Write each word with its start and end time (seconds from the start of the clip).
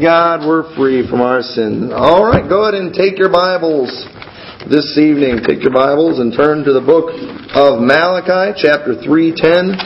God 0.00 0.48
we're 0.48 0.64
free 0.76 1.04
from 1.06 1.20
our 1.20 1.42
sin. 1.42 1.92
All 1.92 2.24
right, 2.24 2.48
go 2.48 2.64
ahead 2.64 2.72
and 2.72 2.88
take 2.94 3.18
your 3.18 3.28
Bibles 3.28 3.92
this 4.64 4.96
evening. 4.96 5.44
Take 5.44 5.60
your 5.60 5.76
Bibles 5.76 6.20
and 6.20 6.32
turn 6.32 6.64
to 6.64 6.72
the 6.72 6.80
book 6.80 7.12
of 7.52 7.84
Malachi, 7.84 8.56
chapter 8.56 8.96
3:10. 8.96 9.76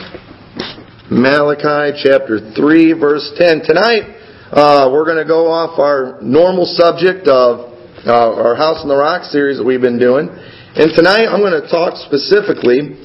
Malachi 1.11 1.99
chapter 1.99 2.39
3 2.55 2.93
verse 2.93 3.27
10. 3.35 3.67
Tonight, 3.67 4.15
uh, 4.55 4.87
we're 4.87 5.03
going 5.03 5.19
to 5.19 5.27
go 5.27 5.51
off 5.51 5.77
our 5.79 6.21
normal 6.21 6.63
subject 6.63 7.27
of 7.27 7.75
uh, 8.07 8.39
our 8.39 8.55
House 8.55 8.79
on 8.83 8.87
the 8.87 8.95
Rock 8.95 9.27
series 9.27 9.57
that 9.57 9.65
we've 9.65 9.83
been 9.83 9.99
doing. 9.99 10.29
And 10.31 10.95
tonight 10.95 11.27
I'm 11.27 11.43
going 11.43 11.59
to 11.59 11.67
talk 11.67 11.99
specifically 12.07 13.03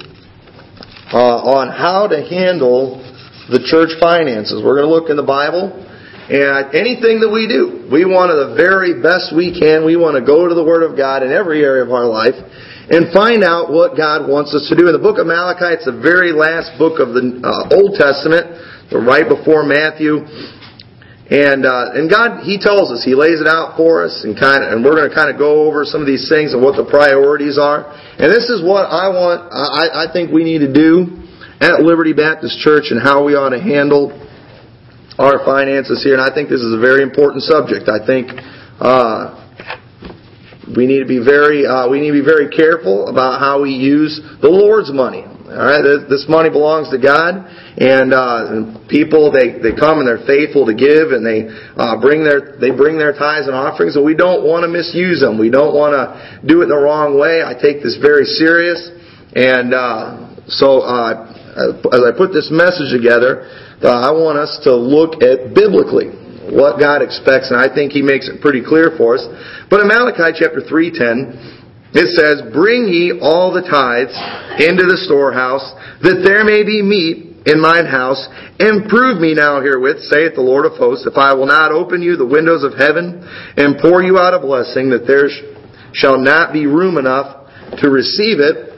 uh, 1.11 1.59
on 1.59 1.75
how 1.75 2.07
to 2.07 2.23
handle 2.23 3.03
the 3.51 3.59
church 3.67 3.99
finances. 3.99 4.63
We're 4.63 4.79
going 4.79 4.87
to 4.87 4.95
look 4.95 5.11
in 5.11 5.17
the 5.17 5.27
Bible 5.27 5.90
and 6.31 6.71
anything 6.79 7.19
that 7.27 7.31
we 7.31 7.51
do, 7.51 7.91
we 7.91 8.07
want 8.07 8.31
the 8.31 8.55
very 8.55 9.03
best 9.03 9.35
we 9.35 9.51
can. 9.51 9.83
We 9.83 9.99
want 9.99 10.15
to 10.15 10.23
go 10.23 10.47
to 10.47 10.55
the 10.55 10.63
Word 10.63 10.87
of 10.87 10.95
God 10.95 11.27
in 11.27 11.35
every 11.35 11.67
area 11.67 11.83
of 11.83 11.91
our 11.91 12.07
life 12.07 12.39
and 12.87 13.11
find 13.11 13.43
out 13.43 13.75
what 13.75 13.99
God 13.99 14.31
wants 14.31 14.55
us 14.55 14.71
to 14.71 14.79
do. 14.79 14.87
In 14.87 14.95
the 14.95 15.03
book 15.03 15.19
of 15.19 15.27
Malachi, 15.27 15.75
it's 15.75 15.91
the 15.91 15.99
very 15.99 16.31
last 16.31 16.79
book 16.79 17.03
of 17.03 17.19
the 17.19 17.43
uh, 17.43 17.75
Old 17.75 17.99
Testament, 17.99 18.47
the 18.95 19.03
right 19.03 19.27
before 19.27 19.67
Matthew. 19.67 20.23
And 21.35 21.67
uh, 21.67 21.99
and 21.99 22.07
God, 22.07 22.47
He 22.47 22.63
tells 22.63 22.95
us, 22.95 23.03
He 23.03 23.19
lays 23.19 23.43
it 23.43 23.51
out 23.51 23.75
for 23.75 24.07
us, 24.07 24.23
and 24.23 24.39
kind 24.39 24.63
of, 24.63 24.71
and 24.71 24.87
we're 24.87 24.95
going 24.95 25.11
to 25.11 25.15
kind 25.15 25.35
of 25.35 25.39
go 25.39 25.67
over 25.67 25.83
some 25.83 25.99
of 25.99 26.07
these 26.07 26.31
things 26.31 26.55
and 26.55 26.63
what 26.63 26.79
the 26.79 26.87
priorities 26.87 27.59
are. 27.59 27.91
And 27.91 28.31
this 28.31 28.47
is 28.47 28.63
what 28.63 28.87
I 28.87 29.11
want, 29.11 29.51
I, 29.51 30.07
I 30.07 30.13
think 30.15 30.31
we 30.31 30.47
need 30.47 30.63
to 30.63 30.71
do 30.71 31.27
at 31.59 31.83
Liberty 31.83 32.15
Baptist 32.15 32.63
Church 32.63 32.95
and 32.95 33.03
how 33.03 33.27
we 33.27 33.35
ought 33.35 33.51
to 33.51 33.59
handle 33.59 34.15
our 35.21 35.45
finances 35.45 36.03
here, 36.03 36.17
and 36.17 36.25
I 36.25 36.33
think 36.33 36.49
this 36.49 36.65
is 36.65 36.73
a 36.73 36.81
very 36.81 37.03
important 37.03 37.45
subject. 37.45 37.93
I 37.93 38.01
think 38.01 38.33
uh, 38.81 39.37
we 40.75 40.89
need 40.89 41.01
to 41.01 41.09
be 41.09 41.21
very 41.21 41.69
uh, 41.69 41.93
we 41.93 42.01
need 42.01 42.17
to 42.17 42.25
be 42.25 42.25
very 42.25 42.49
careful 42.49 43.09
about 43.09 43.39
how 43.39 43.61
we 43.61 43.77
use 43.77 44.17
the 44.41 44.49
Lord's 44.49 44.91
money. 44.91 45.29
All 45.51 45.67
right, 45.67 45.83
this 46.09 46.27
money 46.29 46.49
belongs 46.49 46.95
to 46.95 46.99
God, 46.99 47.43
and, 47.75 48.15
uh, 48.15 48.87
people 48.87 49.35
they, 49.35 49.59
they 49.59 49.75
come 49.75 49.99
and 49.99 50.07
they're 50.07 50.23
faithful 50.23 50.65
to 50.71 50.75
give, 50.79 51.11
and 51.11 51.27
they 51.27 51.51
uh, 51.75 52.01
bring 52.01 52.23
their 52.23 52.57
they 52.57 52.71
bring 52.71 52.97
their 52.97 53.13
tithes 53.13 53.51
and 53.51 53.55
offerings, 53.55 53.97
and 53.97 54.05
we 54.05 54.15
don't 54.15 54.47
want 54.47 54.63
to 54.63 54.71
misuse 54.71 55.21
them. 55.21 55.43
We 55.43 55.51
don't 55.51 55.75
want 55.75 55.99
to 55.99 56.47
do 56.47 56.63
it 56.63 56.67
the 56.71 56.79
wrong 56.79 57.19
way. 57.19 57.43
I 57.43 57.53
take 57.53 57.83
this 57.83 57.99
very 58.01 58.25
serious, 58.25 58.79
and 59.35 59.75
uh, 59.75 60.47
so 60.47 60.87
uh, 60.87 61.40
as 61.57 62.03
I 62.03 62.13
put 62.17 62.33
this 62.33 62.49
message 62.51 62.93
together, 62.93 63.47
uh, 63.83 63.91
I 63.91 64.11
want 64.13 64.39
us 64.39 64.61
to 64.65 64.75
look 64.75 65.23
at 65.23 65.55
biblically 65.55 66.15
what 66.51 66.79
God 66.79 67.03
expects, 67.03 67.51
and 67.51 67.59
I 67.59 67.73
think 67.73 67.93
He 67.93 68.03
makes 68.03 68.29
it 68.29 68.41
pretty 68.41 68.63
clear 68.63 68.95
for 68.97 69.17
us. 69.17 69.25
But 69.69 69.81
in 69.81 69.89
Malachi 69.89 70.37
chapter 70.39 70.61
three 70.61 70.91
ten. 70.91 71.59
It 71.93 72.07
says, 72.15 72.55
Bring 72.55 72.87
ye 72.87 73.19
all 73.21 73.51
the 73.51 73.67
tithes 73.67 74.15
into 74.63 74.87
the 74.87 75.03
storehouse, 75.11 75.67
that 76.07 76.23
there 76.23 76.47
may 76.47 76.63
be 76.63 76.87
meat 76.87 77.43
in 77.47 77.59
mine 77.59 77.87
house, 77.87 78.29
and 78.61 78.87
prove 78.87 79.19
me 79.19 79.35
now 79.35 79.61
herewith, 79.61 79.99
saith 80.07 80.39
the 80.39 80.45
Lord 80.45 80.67
of 80.67 80.79
hosts, 80.79 81.07
if 81.07 81.19
I 81.19 81.35
will 81.35 81.51
not 81.51 81.73
open 81.73 82.03
you 82.03 82.15
the 82.15 82.27
windows 82.27 82.63
of 82.63 82.79
heaven, 82.79 83.27
and 83.57 83.83
pour 83.83 84.03
you 84.07 84.19
out 84.19 84.35
a 84.35 84.39
blessing, 84.39 84.91
that 84.91 85.09
there 85.09 85.27
shall 85.93 86.19
not 86.19 86.53
be 86.53 86.67
room 86.67 86.97
enough 86.97 87.51
to 87.83 87.91
receive 87.91 88.39
it. 88.39 88.70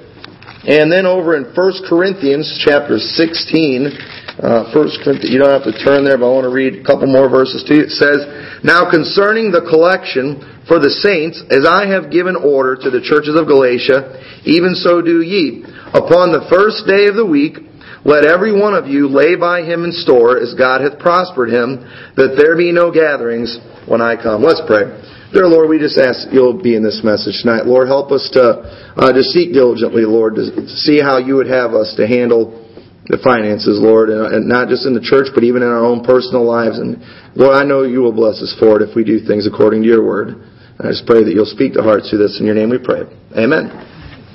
And 0.62 0.90
then 0.90 1.06
over 1.06 1.34
in 1.36 1.50
1 1.50 1.54
Corinthians 1.88 2.46
chapter 2.62 2.98
16, 2.98 3.90
uh, 4.38 4.70
1 4.70 5.02
Corinthians, 5.02 5.30
you 5.34 5.42
don't 5.42 5.50
have 5.50 5.66
to 5.66 5.74
turn 5.82 6.06
there, 6.06 6.14
but 6.16 6.30
I 6.30 6.34
want 6.38 6.46
to 6.46 6.54
read 6.54 6.78
a 6.78 6.84
couple 6.86 7.10
more 7.10 7.28
verses 7.28 7.66
to 7.66 7.74
you. 7.74 7.82
It 7.82 7.94
says, 7.98 8.22
Now 8.62 8.86
concerning 8.86 9.50
the 9.50 9.66
collection 9.66 10.38
for 10.70 10.78
the 10.78 10.90
saints, 11.02 11.42
as 11.50 11.66
I 11.66 11.90
have 11.90 12.14
given 12.14 12.38
order 12.38 12.78
to 12.78 12.90
the 12.94 13.02
churches 13.02 13.34
of 13.34 13.50
Galatia, 13.50 14.22
even 14.46 14.78
so 14.78 15.02
do 15.02 15.18
ye. 15.18 15.66
Upon 15.90 16.30
the 16.30 16.46
first 16.46 16.86
day 16.86 17.10
of 17.10 17.18
the 17.18 17.26
week, 17.26 17.58
let 18.06 18.24
every 18.24 18.54
one 18.54 18.74
of 18.74 18.86
you 18.86 19.10
lay 19.10 19.34
by 19.34 19.62
him 19.62 19.82
in 19.82 19.90
store, 19.90 20.38
as 20.38 20.54
God 20.54 20.80
hath 20.80 20.98
prospered 20.98 21.50
him, 21.50 21.82
that 22.14 22.38
there 22.38 22.56
be 22.56 22.70
no 22.70 22.90
gatherings 22.90 23.58
when 23.86 24.00
I 24.00 24.14
come. 24.14 24.42
Let's 24.42 24.62
pray. 24.66 24.90
Dear 25.32 25.48
Lord, 25.48 25.72
we 25.72 25.80
just 25.80 25.96
ask 25.96 26.28
you'll 26.28 26.60
be 26.60 26.76
in 26.76 26.84
this 26.84 27.00
message 27.00 27.40
tonight. 27.40 27.64
Lord, 27.64 27.88
help 27.88 28.12
us 28.12 28.28
to, 28.36 28.68
uh, 29.00 29.12
to 29.16 29.24
seek 29.24 29.56
diligently, 29.56 30.04
Lord, 30.04 30.36
to 30.36 30.68
see 30.68 31.00
how 31.00 31.16
you 31.16 31.40
would 31.40 31.48
have 31.48 31.72
us 31.72 31.96
to 31.96 32.04
handle 32.04 32.60
the 33.08 33.16
finances, 33.16 33.80
Lord, 33.80 34.12
and 34.12 34.44
not 34.44 34.68
just 34.68 34.84
in 34.84 34.92
the 34.92 35.00
church, 35.00 35.32
but 35.32 35.40
even 35.40 35.64
in 35.64 35.72
our 35.72 35.88
own 35.88 36.04
personal 36.04 36.44
lives. 36.44 36.76
And 36.76 37.00
Lord, 37.32 37.56
I 37.56 37.64
know 37.64 37.80
you 37.80 38.04
will 38.04 38.12
bless 38.12 38.44
us 38.44 38.52
for 38.60 38.76
it 38.76 38.84
if 38.84 38.92
we 38.92 39.08
do 39.08 39.24
things 39.24 39.48
according 39.48 39.80
to 39.82 39.88
your 39.88 40.04
word. 40.04 40.36
I 40.76 40.92
just 40.92 41.08
pray 41.08 41.24
that 41.24 41.32
you'll 41.32 41.48
speak 41.48 41.80
to 41.80 41.82
hearts 41.82 42.12
through 42.12 42.20
this. 42.20 42.36
In 42.36 42.44
your 42.44 42.54
name 42.54 42.68
we 42.68 42.76
pray. 42.76 43.08
Amen. 43.32 43.72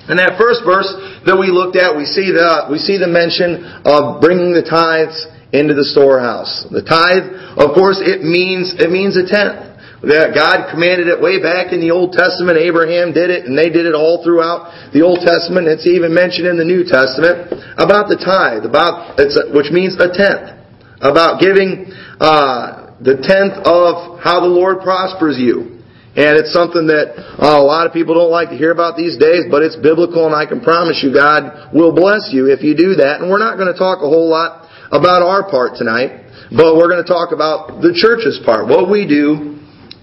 In 0.09 0.17
that 0.17 0.41
first 0.41 0.65
verse 0.65 0.89
that 1.29 1.38
we 1.38 1.53
looked 1.53 1.77
at, 1.77 1.94
we 1.94 2.09
see 2.09 2.33
the, 2.33 2.73
we 2.73 2.81
see 2.81 2.97
the 2.97 3.05
mention 3.05 3.85
of 3.85 4.17
bringing 4.17 4.49
the 4.49 4.65
tithes 4.65 5.29
into 5.53 5.77
the 5.77 5.85
storehouse. 5.85 6.65
The 6.73 6.81
tithe, 6.81 7.53
of 7.53 7.77
course, 7.77 8.01
it 8.01 8.25
means, 8.25 8.73
it 8.81 8.89
means 8.89 9.13
a 9.13 9.29
tenth. 9.29 9.66
God 10.01 10.69
commanded 10.69 11.09
it 11.09 11.17
way 11.17 11.41
back 11.41 11.73
in 11.73 11.81
the 11.81 11.89
Old 11.89 12.13
Testament. 12.13 12.61
Abraham 12.61 13.17
did 13.17 13.33
it, 13.33 13.49
and 13.49 13.57
they 13.57 13.73
did 13.73 13.89
it 13.89 13.97
all 13.97 14.21
throughout 14.21 14.94
the 14.94 15.01
Old 15.01 15.25
Testament. 15.25 15.65
It's 15.65 15.89
even 15.89 16.13
mentioned 16.13 16.45
in 16.45 16.53
the 16.53 16.67
New 16.67 16.85
Testament 16.85 17.49
about 17.81 18.05
the 18.05 18.21
tithe, 18.21 18.61
about 18.61 19.17
which 19.57 19.73
means 19.73 19.97
a 19.97 20.13
tenth, 20.13 20.53
about 21.01 21.41
giving 21.41 21.89
uh, 22.21 22.94
the 23.01 23.17
tenth 23.25 23.57
of 23.65 24.21
how 24.21 24.45
the 24.45 24.51
Lord 24.53 24.85
prospers 24.85 25.41
you. 25.41 25.81
And 26.13 26.33
it's 26.38 26.53
something 26.53 26.89
that 26.89 27.13
uh, 27.38 27.61
a 27.61 27.65
lot 27.65 27.85
of 27.85 27.94
people 27.94 28.13
don't 28.17 28.33
like 28.33 28.49
to 28.49 28.57
hear 28.57 28.73
about 28.73 28.97
these 28.97 29.17
days, 29.17 29.49
but 29.49 29.61
it's 29.61 29.77
biblical, 29.77 30.25
and 30.29 30.33
I 30.33 30.45
can 30.45 30.61
promise 30.61 31.01
you 31.01 31.13
God 31.13 31.73
will 31.73 31.94
bless 31.94 32.29
you 32.33 32.49
if 32.49 32.61
you 32.61 32.77
do 32.77 33.01
that. 33.01 33.21
And 33.21 33.29
we're 33.29 33.41
not 33.41 33.57
going 33.57 33.69
to 33.69 33.77
talk 33.77 34.05
a 34.05 34.09
whole 34.09 34.29
lot 34.29 34.65
about 34.94 35.25
our 35.25 35.49
part 35.49 35.77
tonight, 35.77 36.25
but 36.53 36.77
we're 36.77 36.89
going 36.89 37.01
to 37.01 37.09
talk 37.09 37.33
about 37.33 37.81
the 37.81 37.94
church's 37.97 38.38
part, 38.45 38.69
what 38.69 38.89
we 38.89 39.05
do 39.05 39.56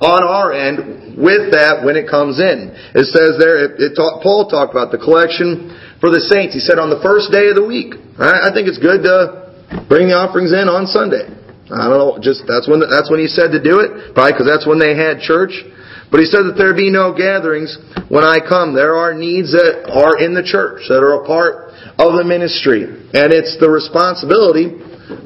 on 0.04 0.20
our 0.20 0.52
end 0.52 1.16
with 1.16 1.56
that 1.56 1.80
when 1.80 1.96
it 1.96 2.04
comes 2.04 2.36
in. 2.36 2.76
It 2.92 3.08
says 3.08 3.40
there, 3.40 3.64
it, 3.64 3.80
it 3.80 3.92
talk, 3.96 4.20
Paul 4.20 4.52
talked 4.52 4.76
about 4.76 4.92
the 4.92 5.00
collection 5.00 5.72
for 5.96 6.12
the 6.12 6.20
saints. 6.20 6.52
He 6.52 6.60
said 6.60 6.76
on 6.76 6.92
the 6.92 7.00
first 7.00 7.32
day 7.32 7.48
of 7.48 7.56
the 7.56 7.64
week. 7.64 7.96
I, 8.20 8.50
I 8.50 8.52
think 8.52 8.68
it's 8.68 8.76
good 8.76 9.00
to 9.08 9.48
bring 9.88 10.12
the 10.12 10.16
offerings 10.20 10.52
in 10.52 10.68
on 10.68 10.84
Sunday. 10.84 11.24
I 11.72 11.88
don't 11.88 11.96
know, 11.96 12.12
just 12.20 12.44
that's 12.44 12.68
when 12.68 12.84
that's 12.84 13.08
when 13.08 13.24
he 13.24 13.26
said 13.26 13.56
to 13.56 13.60
do 13.62 13.80
it, 13.80 14.12
probably 14.12 14.36
because 14.36 14.44
that's 14.44 14.68
when 14.68 14.76
they 14.76 14.92
had 14.92 15.24
church. 15.24 15.56
But 16.12 16.20
he 16.20 16.28
said 16.28 16.44
that 16.44 16.60
there 16.60 16.76
be 16.76 16.92
no 16.92 17.16
gatherings 17.16 17.74
when 18.12 18.22
I 18.22 18.38
come. 18.38 18.76
There 18.76 18.94
are 18.94 19.16
needs 19.16 19.50
that 19.56 19.88
are 19.88 20.20
in 20.20 20.36
the 20.36 20.44
church, 20.44 20.86
that 20.92 21.00
are 21.00 21.18
a 21.18 21.26
part 21.26 21.72
of 21.98 22.14
the 22.14 22.22
ministry. 22.22 22.84
And 22.86 23.32
it's 23.32 23.56
the 23.58 23.66
responsibility 23.66 24.78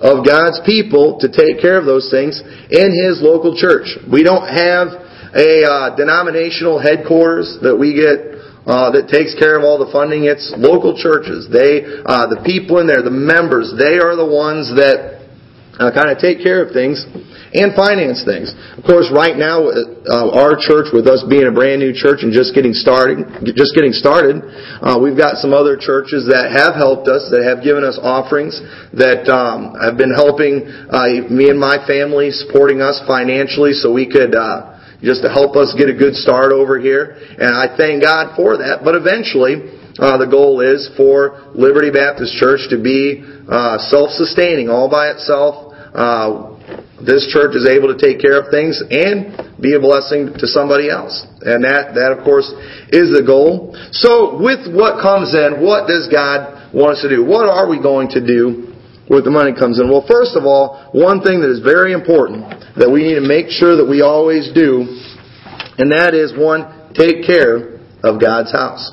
of 0.03 0.27
God's 0.27 0.61
people 0.67 1.19
to 1.21 1.29
take 1.29 1.61
care 1.61 1.79
of 1.79 1.87
those 1.87 2.11
things 2.11 2.41
in 2.71 2.89
His 2.93 3.23
local 3.23 3.55
church. 3.57 3.99
We 4.11 4.23
don't 4.23 4.47
have 4.47 4.89
a 5.35 5.63
uh, 5.65 5.97
denominational 5.97 6.79
headquarters 6.79 7.59
that 7.63 7.77
we 7.77 7.95
get 7.95 8.39
uh, 8.69 8.93
that 8.93 9.09
takes 9.09 9.33
care 9.33 9.57
of 9.57 9.65
all 9.65 9.81
the 9.81 9.91
funding. 9.91 10.25
It's 10.25 10.53
local 10.57 10.93
churches. 10.93 11.49
They, 11.49 11.85
uh, 12.05 12.29
the 12.29 12.45
people 12.45 12.85
in 12.85 12.87
there, 12.87 13.01
the 13.01 13.15
members, 13.15 13.73
they 13.73 13.97
are 13.97 14.13
the 14.13 14.29
ones 14.29 14.69
that 14.77 15.18
uh, 15.79 15.95
kind 15.95 16.11
of 16.11 16.19
take 16.19 16.43
care 16.43 16.61
of 16.61 16.75
things 16.75 17.07
and 17.55 17.73
finance 17.73 18.27
things. 18.27 18.53
Of 18.77 18.85
course, 18.85 19.09
right 19.15 19.39
now, 19.39 19.71
uh, 19.71 20.37
our 20.37 20.59
church, 20.59 20.93
with 20.93 21.07
us 21.07 21.25
being 21.31 21.47
a 21.47 21.55
brand 21.55 21.81
new 21.81 21.95
church 21.97 22.21
and 22.21 22.35
just 22.35 22.53
getting 22.55 22.75
started, 22.75 23.25
just 23.57 23.73
getting 23.73 23.95
started, 23.97 24.43
uh, 24.85 24.99
we've 25.01 25.17
got 25.17 25.41
some 25.41 25.55
other 25.55 25.79
churches 25.79 26.29
that 26.29 26.53
have 26.53 26.75
helped 26.75 27.09
us, 27.09 27.31
that 27.33 27.47
have 27.47 27.65
given 27.65 27.85
us 27.85 27.97
offerings, 28.03 28.61
that 28.93 29.25
um, 29.33 29.73
have 29.81 29.97
been 29.97 30.13
helping 30.13 30.69
uh, 30.91 31.25
me 31.31 31.49
and 31.49 31.59
my 31.59 31.81
family, 31.87 32.31
supporting 32.31 32.83
us 32.83 33.01
financially, 33.07 33.73
so 33.73 33.93
we 33.93 34.05
could. 34.05 34.35
Uh, 34.35 34.75
just 34.99 35.23
to 35.23 35.31
help 35.31 35.55
us 35.55 35.73
get 35.79 35.89
a 35.89 35.95
good 35.95 36.11
start 36.15 36.51
over 36.51 36.75
here, 36.75 37.15
and 37.39 37.55
I 37.55 37.71
thank 37.77 38.03
God 38.03 38.35
for 38.35 38.59
that. 38.59 38.83
But 38.83 38.97
eventually, 38.99 39.79
uh, 39.99 40.19
the 40.19 40.27
goal 40.27 40.59
is 40.59 40.91
for 40.97 41.51
Liberty 41.55 41.91
Baptist 41.91 42.35
Church 42.35 42.67
to 42.71 42.83
be 42.83 43.23
uh, 43.47 43.79
self-sustaining, 43.79 44.69
all 44.69 44.91
by 44.91 45.11
itself, 45.11 45.68
uh, 45.95 46.59
this 47.01 47.31
church 47.31 47.55
is 47.55 47.67
able 47.67 47.95
to 47.95 47.99
take 47.99 48.21
care 48.21 48.37
of 48.37 48.51
things 48.51 48.83
and 48.91 49.33
be 49.63 49.75
a 49.75 49.81
blessing 49.81 50.35
to 50.35 50.47
somebody 50.47 50.91
else. 50.91 51.25
And 51.41 51.63
that, 51.65 51.95
that 51.95 52.11
of 52.11 52.25
course 52.25 52.51
is 52.91 53.15
the 53.15 53.23
goal. 53.25 53.73
So 53.95 54.37
with 54.43 54.67
what 54.67 55.01
comes 55.01 55.35
in, 55.35 55.63
what 55.63 55.87
does 55.87 56.11
God 56.11 56.75
want 56.75 56.99
us 56.99 57.03
to 57.03 57.09
do? 57.09 57.25
What 57.25 57.49
are 57.49 57.71
we 57.71 57.81
going 57.81 58.11
to 58.19 58.21
do 58.21 58.75
with 59.09 59.25
the 59.25 59.31
money 59.31 59.55
comes 59.55 59.79
in? 59.79 59.89
Well, 59.89 60.05
first 60.05 60.35
of 60.35 60.45
all, 60.45 60.91
one 60.93 61.23
thing 61.23 61.41
that 61.41 61.51
is 61.51 61.63
very 61.63 61.95
important 61.95 62.51
that 62.77 62.91
we 62.91 63.07
need 63.07 63.17
to 63.17 63.27
make 63.27 63.49
sure 63.49 63.79
that 63.79 63.87
we 63.87 64.03
always 64.03 64.51
do, 64.53 64.85
and 65.79 65.91
that 65.95 66.13
is 66.13 66.35
one, 66.37 66.93
take 66.93 67.25
care 67.25 67.79
of 68.03 68.21
God's 68.21 68.53
house. 68.53 68.91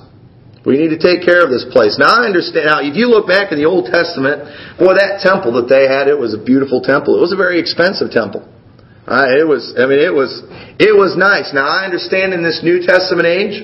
We 0.65 0.81
need 0.81 0.89
to 0.89 0.97
take 0.97 1.21
care 1.21 1.45
of 1.45 1.53
this 1.53 1.63
place. 1.69 2.01
Now 2.01 2.09
I 2.09 2.25
understand. 2.25 2.65
Now, 2.65 2.81
if 2.81 2.97
you 2.97 3.05
look 3.05 3.29
back 3.29 3.53
in 3.53 3.61
the 3.61 3.69
Old 3.69 3.85
Testament, 3.85 4.49
boy, 4.81 4.97
that 4.97 5.21
temple 5.21 5.53
that 5.61 5.69
they 5.69 5.85
had, 5.85 6.09
it 6.09 6.17
was 6.17 6.33
a 6.33 6.41
beautiful 6.41 6.81
temple. 6.81 7.15
It 7.15 7.21
was 7.21 7.31
a 7.31 7.37
very 7.37 7.61
expensive 7.61 8.09
temple. 8.09 8.41
Uh, 9.05 9.29
it 9.37 9.45
was. 9.45 9.77
I 9.77 9.85
mean, 9.85 10.01
it 10.01 10.13
was. 10.13 10.41
It 10.81 10.97
was 10.97 11.13
nice. 11.13 11.53
Now 11.53 11.69
I 11.69 11.85
understand 11.85 12.33
in 12.33 12.41
this 12.41 12.65
New 12.65 12.81
Testament 12.81 13.29
age 13.29 13.61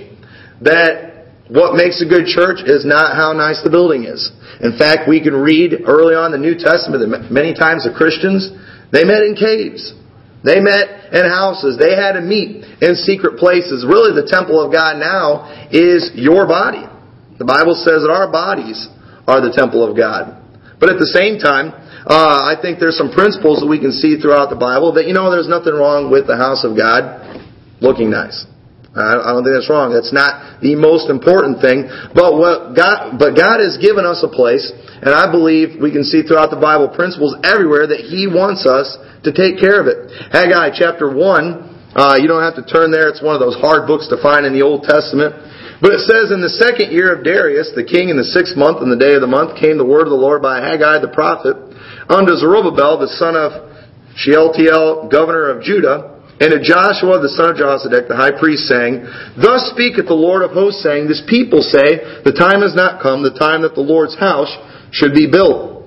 that 0.61 1.33
what 1.49 1.73
makes 1.73 1.99
a 1.99 2.07
good 2.07 2.29
church 2.29 2.61
is 2.61 2.85
not 2.85 3.17
how 3.17 3.33
nice 3.33 3.65
the 3.65 3.73
building 3.73 4.05
is. 4.05 4.29
In 4.61 4.77
fact, 4.77 5.09
we 5.09 5.17
can 5.19 5.33
read 5.33 5.89
early 5.89 6.13
on 6.13 6.29
the 6.29 6.37
New 6.37 6.53
Testament 6.53 7.01
that 7.01 7.33
many 7.33 7.57
times 7.57 7.83
the 7.83 7.91
Christians 7.91 8.53
they 8.93 9.03
met 9.03 9.25
in 9.25 9.33
caves. 9.33 9.97
They 10.43 10.59
met 10.59 11.13
in 11.13 11.25
houses. 11.25 11.77
They 11.77 11.97
had 11.97 12.13
to 12.13 12.21
meet 12.21 12.65
in 12.81 12.95
secret 12.95 13.37
places. 13.37 13.85
Really, 13.85 14.13
the 14.13 14.27
temple 14.29 14.61
of 14.61 14.71
God 14.71 14.97
now 14.97 15.49
is 15.71 16.11
your 16.13 16.45
body. 16.45 16.90
The 17.41 17.49
Bible 17.49 17.73
says 17.73 18.05
that 18.05 18.13
our 18.13 18.29
bodies 18.29 18.85
are 19.25 19.41
the 19.41 19.49
temple 19.49 19.81
of 19.81 19.97
God. 19.97 20.37
But 20.77 20.93
at 20.93 21.01
the 21.01 21.09
same 21.09 21.41
time, 21.41 21.73
uh, 22.05 22.45
I 22.45 22.53
think 22.61 22.77
there's 22.77 23.01
some 23.01 23.09
principles 23.09 23.65
that 23.65 23.69
we 23.69 23.81
can 23.81 23.89
see 23.89 24.21
throughout 24.21 24.53
the 24.53 24.61
Bible 24.61 24.93
that, 24.93 25.09
you 25.09 25.17
know, 25.17 25.33
there's 25.33 25.49
nothing 25.49 25.73
wrong 25.73 26.13
with 26.13 26.29
the 26.29 26.37
house 26.37 26.61
of 26.61 26.77
God 26.77 27.17
looking 27.81 28.13
nice. 28.13 28.45
I 28.93 29.33
don't 29.33 29.41
think 29.41 29.57
that's 29.57 29.73
wrong. 29.73 29.89
That's 29.89 30.13
not 30.13 30.61
the 30.61 30.77
most 30.77 31.09
important 31.09 31.65
thing. 31.65 31.89
But 32.13 32.37
what 32.37 32.77
God, 32.77 33.17
but 33.17 33.33
God 33.33 33.57
has 33.57 33.81
given 33.81 34.05
us 34.05 34.21
a 34.21 34.29
place, 34.29 34.69
and 35.01 35.09
I 35.09 35.25
believe 35.33 35.81
we 35.81 35.89
can 35.89 36.05
see 36.05 36.21
throughout 36.21 36.53
the 36.53 36.61
Bible 36.61 36.93
principles 36.93 37.33
everywhere 37.41 37.89
that 37.89 38.05
He 38.05 38.29
wants 38.29 38.69
us 38.69 39.01
to 39.25 39.33
take 39.33 39.57
care 39.57 39.81
of 39.81 39.89
it. 39.89 40.13
Haggai 40.29 40.77
chapter 40.77 41.09
1, 41.09 41.97
uh, 41.97 42.21
you 42.21 42.29
don't 42.29 42.45
have 42.45 42.59
to 42.61 42.65
turn 42.67 42.93
there. 42.93 43.09
It's 43.09 43.23
one 43.23 43.33
of 43.33 43.41
those 43.41 43.57
hard 43.57 43.89
books 43.89 44.11
to 44.13 44.21
find 44.21 44.45
in 44.45 44.53
the 44.53 44.61
Old 44.61 44.85
Testament. 44.85 45.33
But 45.81 45.97
it 45.97 46.05
says, 46.05 46.29
In 46.29 46.45
the 46.45 46.61
second 46.61 46.93
year 46.93 47.09
of 47.09 47.25
Darius, 47.25 47.73
the 47.73 47.83
king, 47.83 48.13
in 48.13 48.17
the 48.17 48.29
sixth 48.29 48.53
month, 48.53 48.85
in 48.85 48.93
the 48.93 49.01
day 49.01 49.17
of 49.17 49.25
the 49.25 49.31
month, 49.31 49.57
came 49.57 49.81
the 49.81 49.85
word 49.85 50.05
of 50.05 50.13
the 50.13 50.21
Lord 50.21 50.41
by 50.45 50.61
Haggai 50.61 51.01
the 51.01 51.09
prophet 51.09 51.57
unto 52.05 52.37
Zerubbabel, 52.37 53.01
the 53.01 53.09
son 53.17 53.33
of 53.33 53.73
Shealtiel, 54.13 55.09
governor 55.09 55.49
of 55.49 55.65
Judah, 55.65 56.21
and 56.37 56.53
to 56.53 56.61
Joshua 56.61 57.17
the 57.17 57.33
son 57.33 57.53
of 57.53 57.57
Josedech, 57.57 58.05
the 58.05 58.17
high 58.17 58.33
priest, 58.33 58.69
saying, 58.69 59.05
Thus 59.37 59.73
speaketh 59.73 60.05
the 60.05 60.17
Lord 60.17 60.45
of 60.45 60.53
hosts, 60.53 60.85
saying, 60.85 61.09
This 61.09 61.25
people 61.25 61.65
say, 61.65 62.21
The 62.25 62.37
time 62.37 62.61
has 62.61 62.77
not 62.77 63.01
come, 63.01 63.25
the 63.25 63.33
time 63.33 63.65
that 63.65 63.73
the 63.73 63.85
Lord's 63.85 64.17
house 64.17 64.53
should 64.93 65.13
be 65.17 65.29
built. 65.29 65.85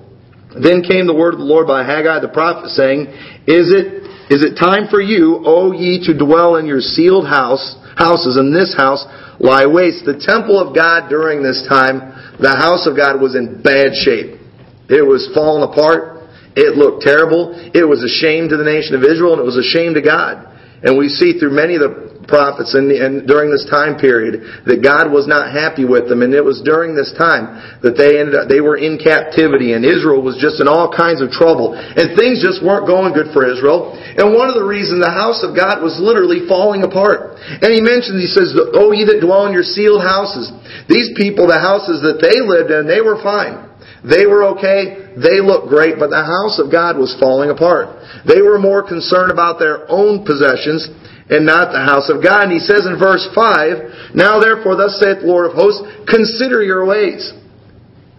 Then 0.55 0.83
came 0.83 1.07
the 1.07 1.15
word 1.15 1.35
of 1.35 1.39
the 1.39 1.47
Lord 1.47 1.67
by 1.67 1.83
Haggai 1.83 2.19
the 2.19 2.31
prophet, 2.31 2.71
saying, 2.71 3.07
Is 3.47 3.71
it 3.71 4.03
is 4.27 4.41
it 4.41 4.57
time 4.57 4.87
for 4.89 4.99
you, 4.99 5.43
O 5.45 5.71
ye, 5.71 6.01
to 6.07 6.17
dwell 6.17 6.55
in 6.55 6.65
your 6.65 6.81
sealed 6.81 7.27
house, 7.27 7.75
houses, 7.95 8.37
and 8.37 8.55
this 8.55 8.75
house 8.75 9.03
lie 9.39 9.65
waste? 9.65 10.05
The 10.05 10.19
temple 10.19 10.59
of 10.59 10.75
God 10.75 11.09
during 11.09 11.41
this 11.41 11.65
time, 11.67 12.15
the 12.39 12.55
house 12.55 12.87
of 12.87 12.95
God 12.95 13.19
was 13.19 13.35
in 13.35 13.63
bad 13.63 13.95
shape. 13.95 14.39
It 14.87 15.03
was 15.03 15.31
falling 15.33 15.63
apart. 15.63 16.27
It 16.55 16.77
looked 16.77 17.03
terrible. 17.03 17.51
It 17.73 17.83
was 17.83 18.03
a 18.03 18.11
shame 18.11 18.47
to 18.49 18.55
the 18.55 18.63
nation 18.63 18.95
of 18.95 19.03
Israel, 19.03 19.33
and 19.33 19.41
it 19.41 19.47
was 19.47 19.59
a 19.59 19.65
shame 19.65 19.95
to 19.95 20.01
God. 20.01 20.47
And 20.83 20.97
we 20.97 21.09
see 21.09 21.39
through 21.39 21.51
many 21.51 21.75
of 21.75 21.81
the 21.81 22.14
prophets 22.27 22.73
and, 22.73 22.89
during 23.27 23.49
this 23.49 23.65
time 23.69 23.97
period 23.97 24.65
that 24.65 24.81
God 24.81 25.09
was 25.09 25.25
not 25.25 25.53
happy 25.53 25.85
with 25.85 26.09
them, 26.09 26.21
and 26.21 26.33
it 26.33 26.43
was 26.43 26.61
during 26.65 26.93
this 26.93 27.13
time 27.17 27.57
that 27.81 27.97
they 27.97 28.19
ended 28.19 28.35
up 28.35 28.49
they 28.49 28.61
were 28.61 28.77
in 28.77 28.97
captivity, 28.97 29.73
and 29.73 29.85
Israel 29.85 30.21
was 30.21 30.37
just 30.37 30.61
in 30.61 30.67
all 30.67 30.91
kinds 30.91 31.21
of 31.21 31.29
trouble, 31.31 31.73
and 31.73 32.17
things 32.17 32.41
just 32.41 32.61
weren't 32.61 32.85
going 32.89 33.13
good 33.13 33.33
for 33.33 33.45
Israel. 33.45 33.93
And 33.95 34.33
one 34.33 34.49
of 34.49 34.55
the 34.55 34.65
reasons 34.65 35.03
the 35.03 35.11
house 35.11 35.43
of 35.43 35.55
God 35.55 35.83
was 35.83 35.97
literally 35.99 36.47
falling 36.47 36.83
apart. 36.83 37.37
And 37.39 37.69
he 37.69 37.81
mentions, 37.81 38.21
he 38.21 38.31
says, 38.31 38.55
"Oh, 38.73 38.91
ye 38.91 39.05
that 39.05 39.21
dwell 39.21 39.45
in 39.45 39.53
your 39.53 39.65
sealed 39.65 40.01
houses." 40.01 40.51
These 40.87 41.13
people, 41.17 41.47
the 41.47 41.59
houses 41.59 42.01
that 42.01 42.21
they 42.21 42.41
lived 42.41 42.71
in, 42.71 42.87
they 42.87 43.01
were 43.01 43.21
fine. 43.21 43.65
They 44.05 44.25
were 44.25 44.43
okay. 44.53 45.17
They 45.17 45.41
looked 45.41 45.67
great, 45.67 45.97
but 45.97 46.11
the 46.13 46.21
house 46.21 46.59
of 46.59 46.69
God 46.71 46.97
was 46.97 47.15
falling 47.19 47.49
apart. 47.49 47.89
They 48.25 48.41
were 48.41 48.59
more 48.59 48.83
concerned 48.83 49.31
about 49.31 49.57
their 49.57 49.89
own 49.89 50.25
possessions 50.25 50.89
and 51.29 51.45
not 51.45 51.73
the 51.73 51.81
house 51.81 52.09
of 52.09 52.21
God. 52.21 52.49
And 52.49 52.53
he 52.53 52.61
says 52.61 52.85
in 52.85 52.97
verse 53.01 53.25
5, 53.33 54.13
Now 54.13 54.39
therefore, 54.39 54.77
thus 54.77 55.01
saith 55.01 55.21
the 55.21 55.27
Lord 55.27 55.49
of 55.49 55.57
hosts, 55.57 55.81
consider 56.05 56.61
your 56.61 56.85
ways. 56.85 57.33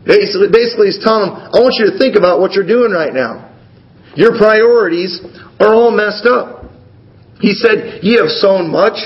Basically, 0.06 0.90
he's 0.90 1.02
telling 1.02 1.30
them, 1.30 1.34
I 1.50 1.58
want 1.58 1.74
you 1.78 1.90
to 1.90 1.98
think 1.98 2.14
about 2.14 2.38
what 2.38 2.54
you're 2.54 2.66
doing 2.66 2.92
right 2.92 3.12
now. 3.14 3.50
Your 4.14 4.38
priorities 4.38 5.18
are 5.58 5.74
all 5.74 5.90
messed 5.90 6.26
up. 6.26 6.70
He 7.40 7.52
said, 7.52 8.00
Ye 8.02 8.16
have 8.16 8.30
sown 8.30 8.70
much 8.70 8.96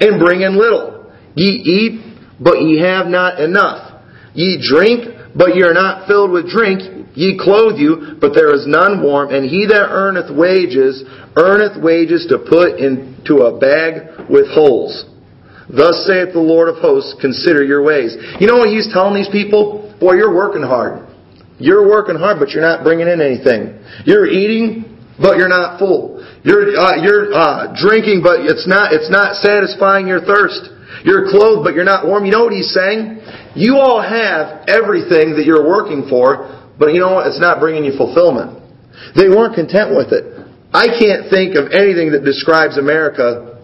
and 0.00 0.18
bring 0.18 0.40
in 0.40 0.58
little. 0.58 1.12
Ye 1.36 1.46
eat, 1.46 2.16
but 2.40 2.60
ye 2.60 2.80
have 2.80 3.06
not 3.06 3.38
enough. 3.38 4.02
Ye 4.34 4.60
drink, 4.60 5.36
but 5.36 5.54
ye 5.54 5.62
are 5.62 5.74
not 5.74 6.08
filled 6.08 6.30
with 6.32 6.48
drink. 6.48 6.95
Ye 7.16 7.40
clothe 7.40 7.80
you, 7.80 8.20
but 8.20 8.36
there 8.36 8.54
is 8.54 8.68
none 8.68 9.02
warm. 9.02 9.32
And 9.32 9.48
he 9.48 9.64
that 9.66 9.88
earneth 9.88 10.28
wages, 10.28 11.02
earneth 11.34 11.80
wages 11.82 12.28
to 12.28 12.38
put 12.38 12.78
into 12.78 13.48
a 13.48 13.58
bag 13.58 14.28
with 14.28 14.46
holes. 14.52 15.08
Thus 15.72 16.06
saith 16.06 16.36
the 16.36 16.44
Lord 16.44 16.68
of 16.68 16.76
hosts, 16.76 17.16
consider 17.18 17.64
your 17.64 17.82
ways. 17.82 18.14
You 18.38 18.46
know 18.46 18.60
what 18.60 18.68
he's 18.68 18.92
telling 18.92 19.16
these 19.16 19.32
people? 19.32 19.96
Boy, 19.98 20.14
you're 20.14 20.34
working 20.34 20.62
hard. 20.62 21.08
You're 21.58 21.88
working 21.88 22.16
hard, 22.16 22.38
but 22.38 22.50
you're 22.50 22.62
not 22.62 22.84
bringing 22.84 23.08
in 23.08 23.20
anything. 23.20 23.80
You're 24.04 24.28
eating, 24.28 24.84
but 25.18 25.38
you're 25.38 25.48
not 25.48 25.80
full. 25.80 26.20
You're 26.44 26.76
uh, 26.76 27.02
you're 27.02 27.32
uh, 27.32 27.74
drinking, 27.74 28.20
but 28.22 28.44
it's 28.44 28.68
not 28.68 28.92
it's 28.92 29.10
not 29.10 29.40
satisfying 29.40 30.06
your 30.06 30.20
thirst. 30.20 30.68
You're 31.02 31.30
clothed, 31.30 31.64
but 31.64 31.74
you're 31.74 31.88
not 31.88 32.06
warm. 32.06 32.24
You 32.24 32.32
know 32.32 32.44
what 32.44 32.52
he's 32.52 32.72
saying? 32.72 33.24
You 33.56 33.78
all 33.80 34.02
have 34.02 34.68
everything 34.68 35.34
that 35.34 35.44
you're 35.46 35.66
working 35.66 36.06
for, 36.08 36.65
but 36.78 36.92
you 36.92 37.00
know 37.00 37.14
what? 37.14 37.26
It's 37.26 37.40
not 37.40 37.60
bringing 37.60 37.84
you 37.84 37.96
fulfillment. 37.96 38.62
They 39.14 39.28
weren't 39.28 39.54
content 39.54 39.96
with 39.96 40.12
it. 40.12 40.24
I 40.72 40.88
can't 40.88 41.30
think 41.30 41.56
of 41.56 41.72
anything 41.72 42.12
that 42.12 42.24
describes 42.24 42.76
America 42.76 43.60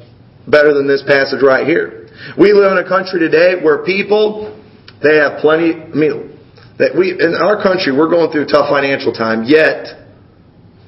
better 0.49 0.73
than 0.73 0.89
this 0.89 1.03
passage 1.07 1.43
right 1.43 1.67
here. 1.67 2.09
We 2.39 2.53
live 2.53 2.73
in 2.73 2.79
a 2.79 2.89
country 2.89 3.21
today 3.21 3.61
where 3.63 3.85
people, 3.85 4.59
they 5.03 5.17
have 5.17 5.41
plenty, 5.41 5.75
I 5.75 5.95
mean, 5.95 6.39
that 6.79 6.97
we, 6.97 7.13
in 7.13 7.35
our 7.35 7.63
country, 7.63 7.93
we're 7.93 8.09
going 8.09 8.33
through 8.33 8.45
a 8.45 8.51
tough 8.51 8.69
financial 8.71 9.13
time, 9.13 9.45
yet 9.45 10.03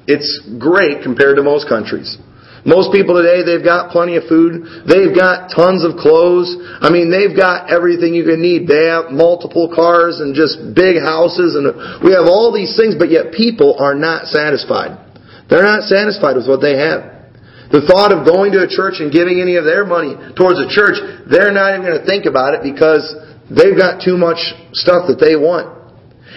it's 0.07 0.41
great 0.59 1.03
compared 1.03 1.37
to 1.37 1.43
most 1.43 1.67
countries. 1.67 2.17
Most 2.65 2.89
people 2.89 3.13
today, 3.13 3.45
they've 3.45 3.63
got 3.63 3.93
plenty 3.93 4.17
of 4.17 4.25
food. 4.25 4.89
They've 4.89 5.13
got 5.13 5.53
tons 5.53 5.85
of 5.85 6.01
clothes. 6.01 6.49
I 6.81 6.89
mean, 6.89 7.13
they've 7.13 7.37
got 7.37 7.69
everything 7.69 8.17
you 8.17 8.25
can 8.25 8.41
need. 8.41 8.65
They 8.65 8.89
have 8.89 9.13
multiple 9.13 9.69
cars 9.69 10.17
and 10.17 10.33
just 10.33 10.73
big 10.73 10.97
houses 10.97 11.53
and 11.53 11.69
we 12.01 12.17
have 12.17 12.25
all 12.25 12.49
these 12.49 12.73
things, 12.73 12.97
but 12.97 13.13
yet 13.13 13.37
people 13.37 13.77
are 13.77 13.93
not 13.93 14.25
satisfied. 14.33 14.97
They're 15.45 15.63
not 15.63 15.85
satisfied 15.85 16.41
with 16.41 16.49
what 16.49 16.57
they 16.57 16.73
have. 16.73 17.29
The 17.69 17.85
thought 17.85 18.09
of 18.09 18.25
going 18.25 18.49
to 18.57 18.65
a 18.65 18.69
church 18.69 18.97
and 18.97 19.13
giving 19.13 19.41
any 19.41 19.61
of 19.61 19.65
their 19.65 19.85
money 19.85 20.17
towards 20.33 20.57
a 20.57 20.65
church, 20.65 20.97
they're 21.29 21.53
not 21.53 21.77
even 21.77 21.85
going 21.85 22.01
to 22.01 22.05
think 22.05 22.25
about 22.25 22.57
it 22.57 22.65
because 22.65 23.13
they've 23.45 23.77
got 23.77 24.01
too 24.01 24.17
much 24.17 24.41
stuff 24.73 25.05
that 25.05 25.21
they 25.21 25.37
want. 25.37 25.74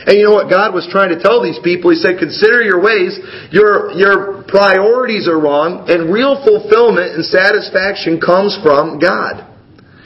And 0.07 0.15
you 0.17 0.25
know 0.25 0.37
what 0.37 0.51
God 0.51 0.75
was 0.75 0.87
trying 0.91 1.11
to 1.11 1.19
tell 1.19 1.43
these 1.43 1.59
people? 1.65 1.91
He 1.91 1.99
said, 1.99 2.19
consider 2.19 2.63
your 2.63 2.79
ways, 2.79 3.19
your, 3.51 3.91
your 3.93 4.45
priorities 4.47 5.27
are 5.27 5.41
wrong, 5.41 5.91
and 5.91 6.13
real 6.13 6.39
fulfillment 6.45 7.19
and 7.19 7.25
satisfaction 7.25 8.21
comes 8.21 8.57
from 8.63 8.99
God. 8.99 9.49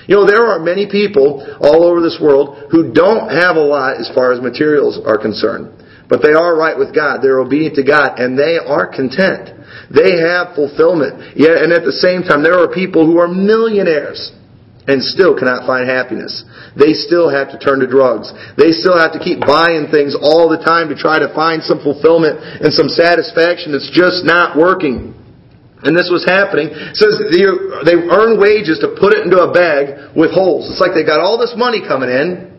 You 0.08 0.16
know, 0.16 0.26
there 0.26 0.46
are 0.48 0.58
many 0.58 0.90
people 0.90 1.44
all 1.60 1.84
over 1.84 2.00
this 2.00 2.18
world 2.20 2.72
who 2.72 2.92
don't 2.92 3.30
have 3.30 3.56
a 3.56 3.62
lot 3.62 4.00
as 4.00 4.10
far 4.14 4.32
as 4.32 4.40
materials 4.40 4.98
are 5.04 5.18
concerned. 5.18 5.70
But 6.08 6.20
they 6.20 6.32
are 6.32 6.56
right 6.56 6.76
with 6.76 6.94
God. 6.94 7.22
They're 7.22 7.38
obedient 7.38 7.76
to 7.76 7.84
God, 7.84 8.18
and 8.18 8.36
they 8.36 8.58
are 8.58 8.90
content. 8.90 9.48
They 9.88 10.20
have 10.20 10.54
fulfillment. 10.54 11.38
Yet, 11.38 11.62
and 11.62 11.72
at 11.72 11.84
the 11.84 11.92
same 11.92 12.22
time, 12.22 12.42
there 12.42 12.58
are 12.58 12.68
people 12.68 13.06
who 13.06 13.18
are 13.18 13.28
millionaires 13.28 14.32
and 14.86 15.02
still 15.02 15.38
cannot 15.38 15.66
find 15.66 15.88
happiness. 15.88 16.42
They 16.74 16.92
still 16.92 17.30
have 17.30 17.54
to 17.54 17.58
turn 17.58 17.78
to 17.80 17.86
drugs. 17.86 18.32
They 18.58 18.74
still 18.74 18.98
have 18.98 19.12
to 19.14 19.22
keep 19.22 19.38
buying 19.38 19.86
things 19.94 20.18
all 20.18 20.50
the 20.50 20.58
time 20.58 20.88
to 20.90 20.96
try 20.98 21.22
to 21.22 21.30
find 21.34 21.62
some 21.62 21.78
fulfillment 21.78 22.42
and 22.42 22.74
some 22.74 22.88
satisfaction 22.90 23.70
that's 23.72 23.90
just 23.94 24.26
not 24.26 24.58
working. 24.58 25.14
And 25.82 25.98
this 25.98 26.10
was 26.10 26.22
happening. 26.26 26.70
It 26.70 26.94
says 26.94 27.18
they, 27.30 27.42
they 27.86 27.98
earn 27.98 28.38
wages 28.38 28.78
to 28.82 28.94
put 28.98 29.14
it 29.14 29.26
into 29.26 29.38
a 29.42 29.50
bag 29.50 30.14
with 30.14 30.30
holes. 30.30 30.70
It's 30.70 30.78
like 30.78 30.94
they 30.94 31.06
got 31.06 31.18
all 31.18 31.38
this 31.38 31.54
money 31.58 31.82
coming 31.82 32.10
in, 32.10 32.51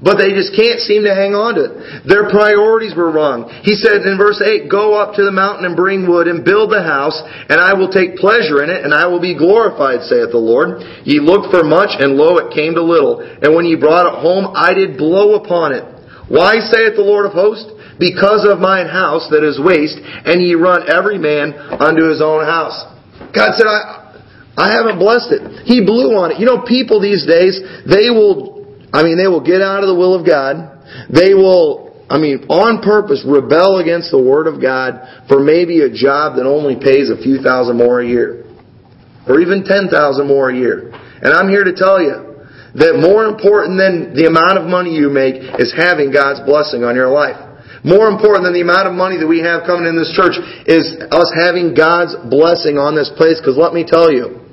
but 0.00 0.16
they 0.16 0.32
just 0.32 0.56
can't 0.56 0.80
seem 0.80 1.04
to 1.04 1.12
hang 1.12 1.36
on 1.36 1.60
to 1.60 1.64
it. 1.68 1.72
Their 2.08 2.32
priorities 2.32 2.96
were 2.96 3.12
wrong. 3.12 3.52
He 3.60 3.76
said 3.76 4.00
in 4.08 4.16
verse 4.16 4.40
8, 4.40 4.72
Go 4.72 4.96
up 4.96 5.14
to 5.20 5.22
the 5.28 5.32
mountain 5.32 5.68
and 5.68 5.76
bring 5.76 6.08
wood 6.08 6.24
and 6.24 6.40
build 6.40 6.72
the 6.72 6.80
house, 6.80 7.20
and 7.20 7.60
I 7.60 7.76
will 7.76 7.92
take 7.92 8.16
pleasure 8.16 8.64
in 8.64 8.72
it, 8.72 8.80
and 8.80 8.96
I 8.96 9.04
will 9.12 9.20
be 9.20 9.36
glorified, 9.36 10.08
saith 10.08 10.32
the 10.32 10.40
Lord. 10.40 10.80
Ye 11.04 11.20
looked 11.20 11.52
for 11.52 11.60
much, 11.60 12.00
and 12.00 12.16
lo, 12.16 12.40
it 12.40 12.56
came 12.56 12.72
to 12.80 12.82
little. 12.82 13.20
And 13.20 13.52
when 13.52 13.68
ye 13.68 13.76
brought 13.76 14.08
it 14.08 14.16
home, 14.24 14.56
I 14.56 14.72
did 14.72 14.96
blow 14.96 15.36
upon 15.36 15.76
it. 15.76 15.84
Why, 16.32 16.64
saith 16.64 16.96
the 16.96 17.04
Lord 17.04 17.28
of 17.28 17.36
hosts? 17.36 17.68
Because 18.00 18.48
of 18.48 18.56
mine 18.56 18.88
house 18.88 19.28
that 19.28 19.44
is 19.44 19.60
waste, 19.60 20.00
and 20.00 20.40
ye 20.40 20.56
run 20.56 20.88
every 20.88 21.20
man 21.20 21.52
unto 21.52 22.08
his 22.08 22.24
own 22.24 22.48
house. 22.48 22.88
God 23.36 23.52
said, 23.52 23.68
I, 23.68 24.00
I 24.56 24.72
haven't 24.72 24.96
blessed 24.98 25.36
it. 25.36 25.68
He 25.68 25.84
blew 25.84 26.16
on 26.16 26.32
it. 26.32 26.40
You 26.40 26.46
know, 26.46 26.64
people 26.64 27.00
these 27.00 27.28
days, 27.28 27.60
they 27.84 28.08
will 28.08 28.49
I 28.92 29.02
mean, 29.02 29.16
they 29.16 29.28
will 29.28 29.44
get 29.44 29.62
out 29.62 29.82
of 29.82 29.88
the 29.88 29.94
will 29.94 30.18
of 30.18 30.26
God. 30.26 30.82
They 31.10 31.34
will, 31.34 32.04
I 32.10 32.18
mean, 32.18 32.50
on 32.50 32.82
purpose 32.82 33.22
rebel 33.26 33.78
against 33.78 34.10
the 34.10 34.20
Word 34.20 34.46
of 34.46 34.60
God 34.60 35.26
for 35.28 35.38
maybe 35.38 35.82
a 35.82 35.90
job 35.90 36.36
that 36.36 36.46
only 36.46 36.74
pays 36.74 37.10
a 37.10 37.18
few 37.22 37.38
thousand 37.38 37.78
more 37.78 38.00
a 38.00 38.06
year. 38.06 38.44
Or 39.28 39.40
even 39.40 39.62
ten 39.62 39.88
thousand 39.88 40.26
more 40.26 40.50
a 40.50 40.56
year. 40.56 40.90
And 40.90 41.30
I'm 41.30 41.48
here 41.48 41.62
to 41.62 41.74
tell 41.76 42.02
you 42.02 42.42
that 42.74 42.98
more 42.98 43.26
important 43.26 43.78
than 43.78 44.14
the 44.14 44.26
amount 44.26 44.58
of 44.58 44.66
money 44.66 44.94
you 44.94 45.10
make 45.10 45.38
is 45.58 45.74
having 45.74 46.10
God's 46.10 46.42
blessing 46.42 46.82
on 46.82 46.94
your 46.94 47.10
life. 47.10 47.38
More 47.82 48.08
important 48.08 48.44
than 48.44 48.52
the 48.52 48.60
amount 48.60 48.88
of 48.88 48.94
money 48.94 49.16
that 49.16 49.26
we 49.26 49.40
have 49.40 49.64
coming 49.64 49.88
in 49.88 49.96
this 49.96 50.12
church 50.12 50.36
is 50.68 51.00
us 51.10 51.30
having 51.32 51.72
God's 51.72 52.12
blessing 52.28 52.76
on 52.76 52.94
this 52.94 53.10
place. 53.16 53.40
Because 53.40 53.56
let 53.56 53.72
me 53.72 53.88
tell 53.88 54.12
you, 54.12 54.44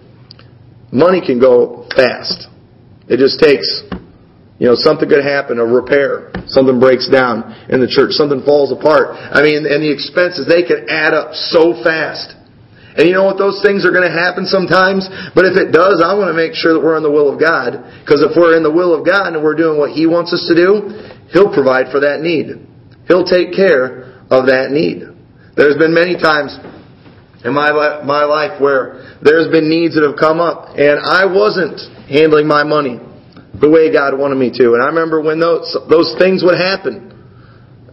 money 0.91 1.19
can 1.19 1.39
go 1.39 1.89
fast. 1.91 2.47
It 3.09 3.19
just 3.19 3.39
takes 3.39 3.67
you 4.57 4.65
know, 4.65 4.73
something 4.73 5.07
could 5.07 5.23
happen, 5.23 5.61
a 5.61 5.65
repair, 5.65 6.33
something 6.49 6.81
breaks 6.81 7.05
down 7.05 7.53
in 7.69 7.77
the 7.77 7.85
church, 7.85 8.17
something 8.17 8.41
falls 8.41 8.73
apart. 8.73 9.13
I 9.13 9.45
mean, 9.45 9.69
and 9.69 9.85
the 9.85 9.93
expenses, 9.93 10.49
they 10.49 10.65
can 10.65 10.89
add 10.89 11.13
up 11.13 11.37
so 11.37 11.77
fast. 11.85 12.33
And 12.97 13.05
you 13.05 13.13
know 13.13 13.29
what? 13.29 13.37
Those 13.37 13.61
things 13.61 13.85
are 13.85 13.93
going 13.93 14.09
to 14.09 14.17
happen 14.17 14.49
sometimes. 14.49 15.05
But 15.37 15.45
if 15.45 15.53
it 15.53 15.69
does, 15.69 16.01
I 16.01 16.17
want 16.17 16.33
to 16.33 16.37
make 16.37 16.57
sure 16.57 16.73
that 16.73 16.81
we're 16.81 16.97
in 16.97 17.05
the 17.05 17.13
will 17.13 17.29
of 17.29 17.37
God. 17.37 17.77
Because 18.01 18.25
if 18.25 18.33
we're 18.33 18.57
in 18.57 18.65
the 18.65 18.73
will 18.73 18.97
of 18.97 19.05
God 19.05 19.37
and 19.37 19.45
we're 19.45 19.53
doing 19.53 19.77
what 19.77 19.93
He 19.93 20.09
wants 20.09 20.33
us 20.33 20.49
to 20.49 20.57
do, 20.57 21.05
He'll 21.29 21.53
provide 21.53 21.93
for 21.93 22.01
that 22.01 22.25
need. 22.25 22.57
He'll 23.05 23.29
take 23.29 23.53
care 23.53 24.25
of 24.33 24.49
that 24.49 24.73
need. 24.73 25.05
There's 25.53 25.77
been 25.77 25.93
many 25.93 26.17
times 26.17 26.57
in 27.45 27.53
my, 27.53 28.01
my 28.01 28.25
life 28.25 28.57
where 28.57 29.17
there's 29.21 29.53
been 29.53 29.69
needs 29.69 29.93
that 29.93 30.01
have 30.01 30.17
come 30.17 30.41
up 30.41 30.73
and 30.73 30.97
I 30.97 31.29
wasn't 31.29 31.77
handling 32.09 32.49
my 32.49 32.65
money 32.65 32.97
the 33.59 33.69
way 33.69 33.91
God 33.91 34.17
wanted 34.17 34.35
me 34.35 34.51
to. 34.53 34.73
And 34.73 34.81
I 34.81 34.87
remember 34.87 35.21
when 35.21 35.39
those 35.39 35.75
those 35.89 36.15
things 36.17 36.43
would 36.43 36.57
happen, 36.57 37.13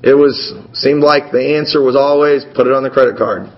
it 0.02 0.14
was 0.14 0.36
seemed 0.76 1.02
like 1.02 1.32
the 1.32 1.56
answer 1.56 1.80
was 1.80 1.96
always 1.96 2.44
put 2.54 2.66
it 2.66 2.72
on 2.72 2.82
the 2.82 2.90
credit 2.90 3.16
card. 3.16 3.48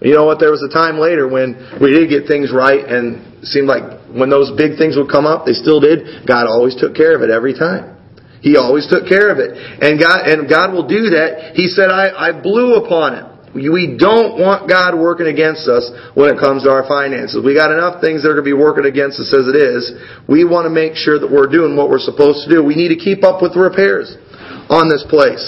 You 0.00 0.14
know 0.14 0.24
what? 0.24 0.38
There 0.38 0.52
was 0.52 0.62
a 0.62 0.72
time 0.72 0.98
later 0.98 1.26
when 1.26 1.78
we 1.80 1.90
did 1.90 2.08
get 2.08 2.28
things 2.28 2.52
right, 2.52 2.84
and 2.84 3.42
it 3.42 3.48
seemed 3.48 3.66
like 3.66 4.12
when 4.12 4.28
those 4.28 4.52
big 4.54 4.76
things 4.76 4.94
would 4.94 5.08
come 5.08 5.24
up, 5.24 5.46
they 5.46 5.56
still 5.56 5.80
did. 5.80 6.26
God 6.28 6.46
always 6.46 6.76
took 6.76 6.94
care 6.94 7.16
of 7.16 7.22
it 7.22 7.30
every 7.30 7.54
time. 7.56 7.96
He 8.44 8.56
always 8.56 8.86
took 8.86 9.08
care 9.08 9.32
of 9.32 9.38
it, 9.38 9.56
and 9.56 9.98
God 9.98 10.28
and 10.28 10.48
God 10.48 10.72
will 10.72 10.86
do 10.86 11.16
that. 11.16 11.56
He 11.56 11.66
said, 11.66 11.90
"I, 11.90 12.12
I 12.12 12.30
blew 12.30 12.76
upon 12.76 13.14
it." 13.14 13.26
We 13.56 13.96
don't 13.96 14.36
want 14.36 14.68
God 14.68 14.92
working 14.94 15.26
against 15.26 15.64
us 15.66 15.88
when 16.12 16.28
it 16.28 16.38
comes 16.38 16.62
to 16.64 16.70
our 16.70 16.84
finances. 16.84 17.40
We 17.40 17.56
got 17.56 17.72
enough 17.72 18.04
things 18.04 18.22
that 18.22 18.30
are 18.30 18.36
going 18.36 18.44
to 18.44 18.52
be 18.52 18.56
working 18.56 18.84
against 18.84 19.16
us 19.16 19.32
as 19.32 19.48
it 19.48 19.56
is. 19.56 19.96
We 20.28 20.44
want 20.44 20.68
to 20.68 20.72
make 20.72 20.94
sure 20.94 21.16
that 21.18 21.26
we're 21.26 21.48
doing 21.48 21.74
what 21.74 21.88
we're 21.88 22.04
supposed 22.04 22.44
to 22.44 22.48
do. 22.52 22.62
We 22.62 22.76
need 22.76 22.92
to 22.92 23.00
keep 23.00 23.24
up 23.24 23.40
with 23.40 23.56
the 23.56 23.64
repairs 23.64 24.14
on 24.68 24.92
this 24.92 25.02
place. 25.08 25.42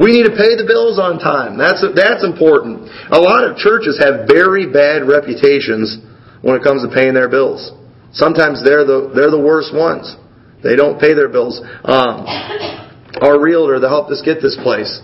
We 0.00 0.16
need 0.16 0.24
to 0.24 0.36
pay 0.36 0.56
the 0.56 0.64
bills 0.64 0.96
on 0.96 1.20
time. 1.20 1.60
That's, 1.60 1.84
that's 1.92 2.24
important. 2.24 2.88
A 3.12 3.20
lot 3.20 3.44
of 3.44 3.60
churches 3.60 4.00
have 4.00 4.24
very 4.24 4.64
bad 4.64 5.04
reputations 5.04 6.00
when 6.40 6.56
it 6.56 6.64
comes 6.64 6.80
to 6.80 6.88
paying 6.88 7.12
their 7.12 7.28
bills. 7.28 7.72
Sometimes 8.12 8.64
they're 8.64 8.84
the, 8.84 9.12
they're 9.12 9.30
the 9.30 9.40
worst 9.40 9.76
ones. 9.76 10.16
They 10.62 10.76
don't 10.76 11.00
pay 11.00 11.12
their 11.12 11.28
bills. 11.28 11.60
Um, 11.84 12.24
our 13.20 13.40
realtor 13.40 13.80
that 13.80 13.88
helped 13.88 14.10
us 14.10 14.22
get 14.24 14.40
this 14.40 14.56
place, 14.62 15.00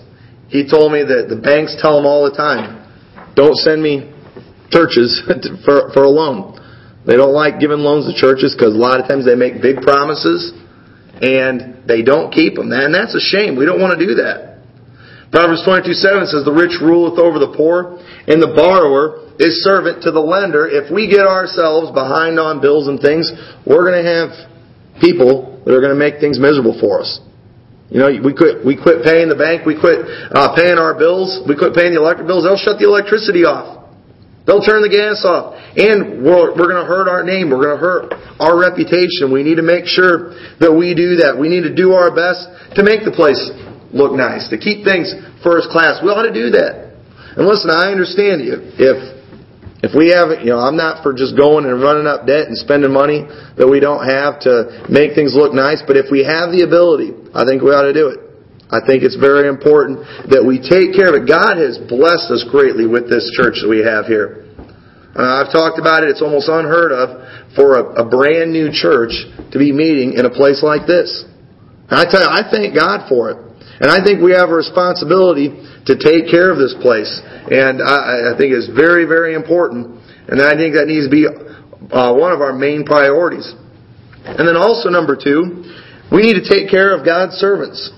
he 0.48 0.68
told 0.68 0.92
me 0.92 1.02
that 1.02 1.26
the 1.28 1.36
banks 1.36 1.76
tell 1.80 1.98
him 1.98 2.06
all 2.06 2.28
the 2.28 2.36
time, 2.36 2.82
don't 3.34 3.56
send 3.56 3.82
me 3.82 4.12
churches 4.70 5.22
for, 5.64 5.90
for 5.92 6.02
a 6.04 6.10
loan. 6.10 6.54
They 7.06 7.14
don't 7.14 7.34
like 7.34 7.60
giving 7.60 7.86
loans 7.86 8.10
to 8.10 8.14
churches 8.18 8.54
because 8.54 8.74
a 8.74 8.78
lot 8.78 8.98
of 8.98 9.06
times 9.06 9.24
they 9.24 9.38
make 9.38 9.62
big 9.62 9.82
promises 9.82 10.50
and 11.22 11.86
they 11.86 12.02
don't 12.02 12.34
keep 12.34 12.56
them. 12.56 12.72
And 12.72 12.92
that's 12.92 13.14
a 13.14 13.22
shame. 13.22 13.54
We 13.54 13.64
don't 13.64 13.80
want 13.80 13.98
to 13.98 14.02
do 14.02 14.18
that. 14.22 14.58
Proverbs 15.30 15.62
22 15.64 15.92
7 15.92 16.26
says, 16.26 16.42
The 16.44 16.54
rich 16.54 16.78
ruleth 16.80 17.18
over 17.18 17.38
the 17.38 17.52
poor, 17.54 17.98
and 18.26 18.38
the 18.42 18.54
borrower 18.54 19.34
is 19.38 19.62
servant 19.62 20.02
to 20.02 20.10
the 20.10 20.22
lender. 20.22 20.66
If 20.66 20.90
we 20.90 21.10
get 21.10 21.26
ourselves 21.26 21.90
behind 21.90 22.38
on 22.38 22.60
bills 22.60 22.88
and 22.88 22.98
things, 22.98 23.30
we're 23.66 23.84
going 23.84 24.02
to 24.02 24.08
have 24.08 24.30
people 25.02 25.62
that 25.66 25.74
are 25.74 25.82
going 25.82 25.94
to 25.94 25.98
make 25.98 26.22
things 26.22 26.38
miserable 26.38 26.78
for 26.78 27.02
us. 27.02 27.20
You 27.90 28.02
know, 28.02 28.10
we 28.10 28.34
quit, 28.34 28.66
we 28.66 28.74
quit 28.74 29.06
paying 29.06 29.30
the 29.30 29.38
bank, 29.38 29.62
we 29.62 29.78
quit 29.78 30.02
uh, 30.34 30.54
paying 30.58 30.74
our 30.74 30.98
bills, 30.98 31.46
we 31.46 31.54
quit 31.54 31.70
paying 31.70 31.94
the 31.94 32.02
electric 32.02 32.26
bills, 32.26 32.42
they'll 32.42 32.58
shut 32.58 32.82
the 32.82 32.86
electricity 32.86 33.46
off. 33.46 33.86
They'll 34.46 34.62
turn 34.62 34.82
the 34.86 34.90
gas 34.90 35.26
off. 35.26 35.58
And 35.74 36.22
we're, 36.22 36.54
we're 36.54 36.70
going 36.70 36.82
to 36.82 36.86
hurt 36.86 37.10
our 37.10 37.26
name. 37.26 37.50
We're 37.50 37.66
going 37.66 37.76
to 37.76 37.82
hurt 37.82 38.14
our 38.38 38.54
reputation. 38.54 39.34
We 39.34 39.42
need 39.42 39.58
to 39.58 39.66
make 39.66 39.90
sure 39.90 40.38
that 40.62 40.70
we 40.70 40.94
do 40.94 41.18
that. 41.26 41.34
We 41.34 41.50
need 41.50 41.66
to 41.66 41.74
do 41.74 41.98
our 41.98 42.14
best 42.14 42.46
to 42.78 42.86
make 42.86 43.02
the 43.02 43.10
place 43.10 43.42
look 43.90 44.14
nice, 44.14 44.46
to 44.54 44.58
keep 44.58 44.86
things 44.86 45.10
first 45.42 45.68
class. 45.74 45.98
We 45.98 46.14
ought 46.14 46.30
to 46.30 46.34
do 46.34 46.54
that. 46.54 46.94
And 47.34 47.42
listen, 47.42 47.74
I 47.74 47.90
understand 47.90 48.46
you. 48.46 48.70
If 48.78 49.15
if 49.85 49.92
we 49.92 50.09
have, 50.09 50.40
you 50.40 50.56
know, 50.56 50.61
I'm 50.61 50.76
not 50.76 51.04
for 51.04 51.12
just 51.12 51.37
going 51.37 51.68
and 51.68 51.76
running 51.83 52.09
up 52.09 52.25
debt 52.25 52.49
and 52.49 52.56
spending 52.56 52.92
money 52.92 53.28
that 53.61 53.68
we 53.68 53.76
don't 53.76 54.09
have 54.09 54.40
to 54.49 54.88
make 54.88 55.12
things 55.12 55.37
look 55.37 55.52
nice, 55.52 55.85
but 55.85 56.00
if 56.00 56.09
we 56.09 56.25
have 56.25 56.49
the 56.49 56.64
ability, 56.64 57.12
I 57.37 57.45
think 57.45 57.61
we 57.61 57.76
ought 57.76 57.85
to 57.85 57.92
do 57.92 58.09
it. 58.09 58.25
I 58.73 58.83
think 58.83 59.04
it's 59.04 59.14
very 59.14 59.47
important 59.47 60.02
that 60.33 60.42
we 60.42 60.59
take 60.59 60.97
care 60.97 61.12
of 61.12 61.14
it. 61.14 61.28
God 61.28 61.61
has 61.61 61.78
blessed 61.78 62.33
us 62.35 62.42
greatly 62.49 62.88
with 62.88 63.06
this 63.06 63.28
church 63.37 63.62
that 63.62 63.71
we 63.71 63.85
have 63.85 64.11
here. 64.11 64.49
Uh, 65.14 65.45
I've 65.45 65.52
talked 65.52 65.78
about 65.78 66.02
it. 66.02 66.11
It's 66.11 66.25
almost 66.25 66.49
unheard 66.49 66.90
of 66.90 67.54
for 67.54 67.78
a, 67.78 68.02
a 68.02 68.04
brand 68.04 68.52
new 68.52 68.73
church 68.73 69.14
to 69.52 69.56
be 69.61 69.71
meeting 69.71 70.18
in 70.18 70.26
a 70.26 70.33
place 70.33 70.66
like 70.66 70.88
this. 70.88 71.25
And 71.88 71.95
I 71.95 72.04
tell 72.11 72.21
you, 72.25 72.28
I 72.28 72.42
thank 72.50 72.75
God 72.75 73.09
for 73.09 73.30
it. 73.30 73.45
And 73.80 73.90
I 73.92 74.00
think 74.00 74.25
we 74.25 74.33
have 74.33 74.49
a 74.49 74.56
responsibility 74.56 75.52
to 75.85 75.95
take 76.00 76.33
care 76.33 76.50
of 76.50 76.56
this 76.56 76.75
place. 76.80 77.12
And 77.52 77.85
I, 77.85 78.33
I 78.33 78.38
think 78.38 78.56
it's 78.56 78.73
very, 78.73 79.04
very 79.04 79.35
important. 79.35 80.00
And 80.28 80.40
I 80.40 80.56
think 80.56 80.75
that 80.75 80.88
needs 80.88 81.06
to 81.06 81.12
be 81.12 81.28
uh, 81.28 82.12
one 82.16 82.33
of 82.33 82.40
our 82.40 82.56
main 82.56 82.85
priorities. 82.85 83.47
And 84.25 84.49
then 84.49 84.56
also, 84.56 84.88
number 84.88 85.14
two, 85.14 85.62
we 86.11 86.23
need 86.25 86.40
to 86.40 86.47
take 86.49 86.73
care 86.73 86.97
of 86.97 87.04
God's 87.04 87.37
servants. 87.37 87.92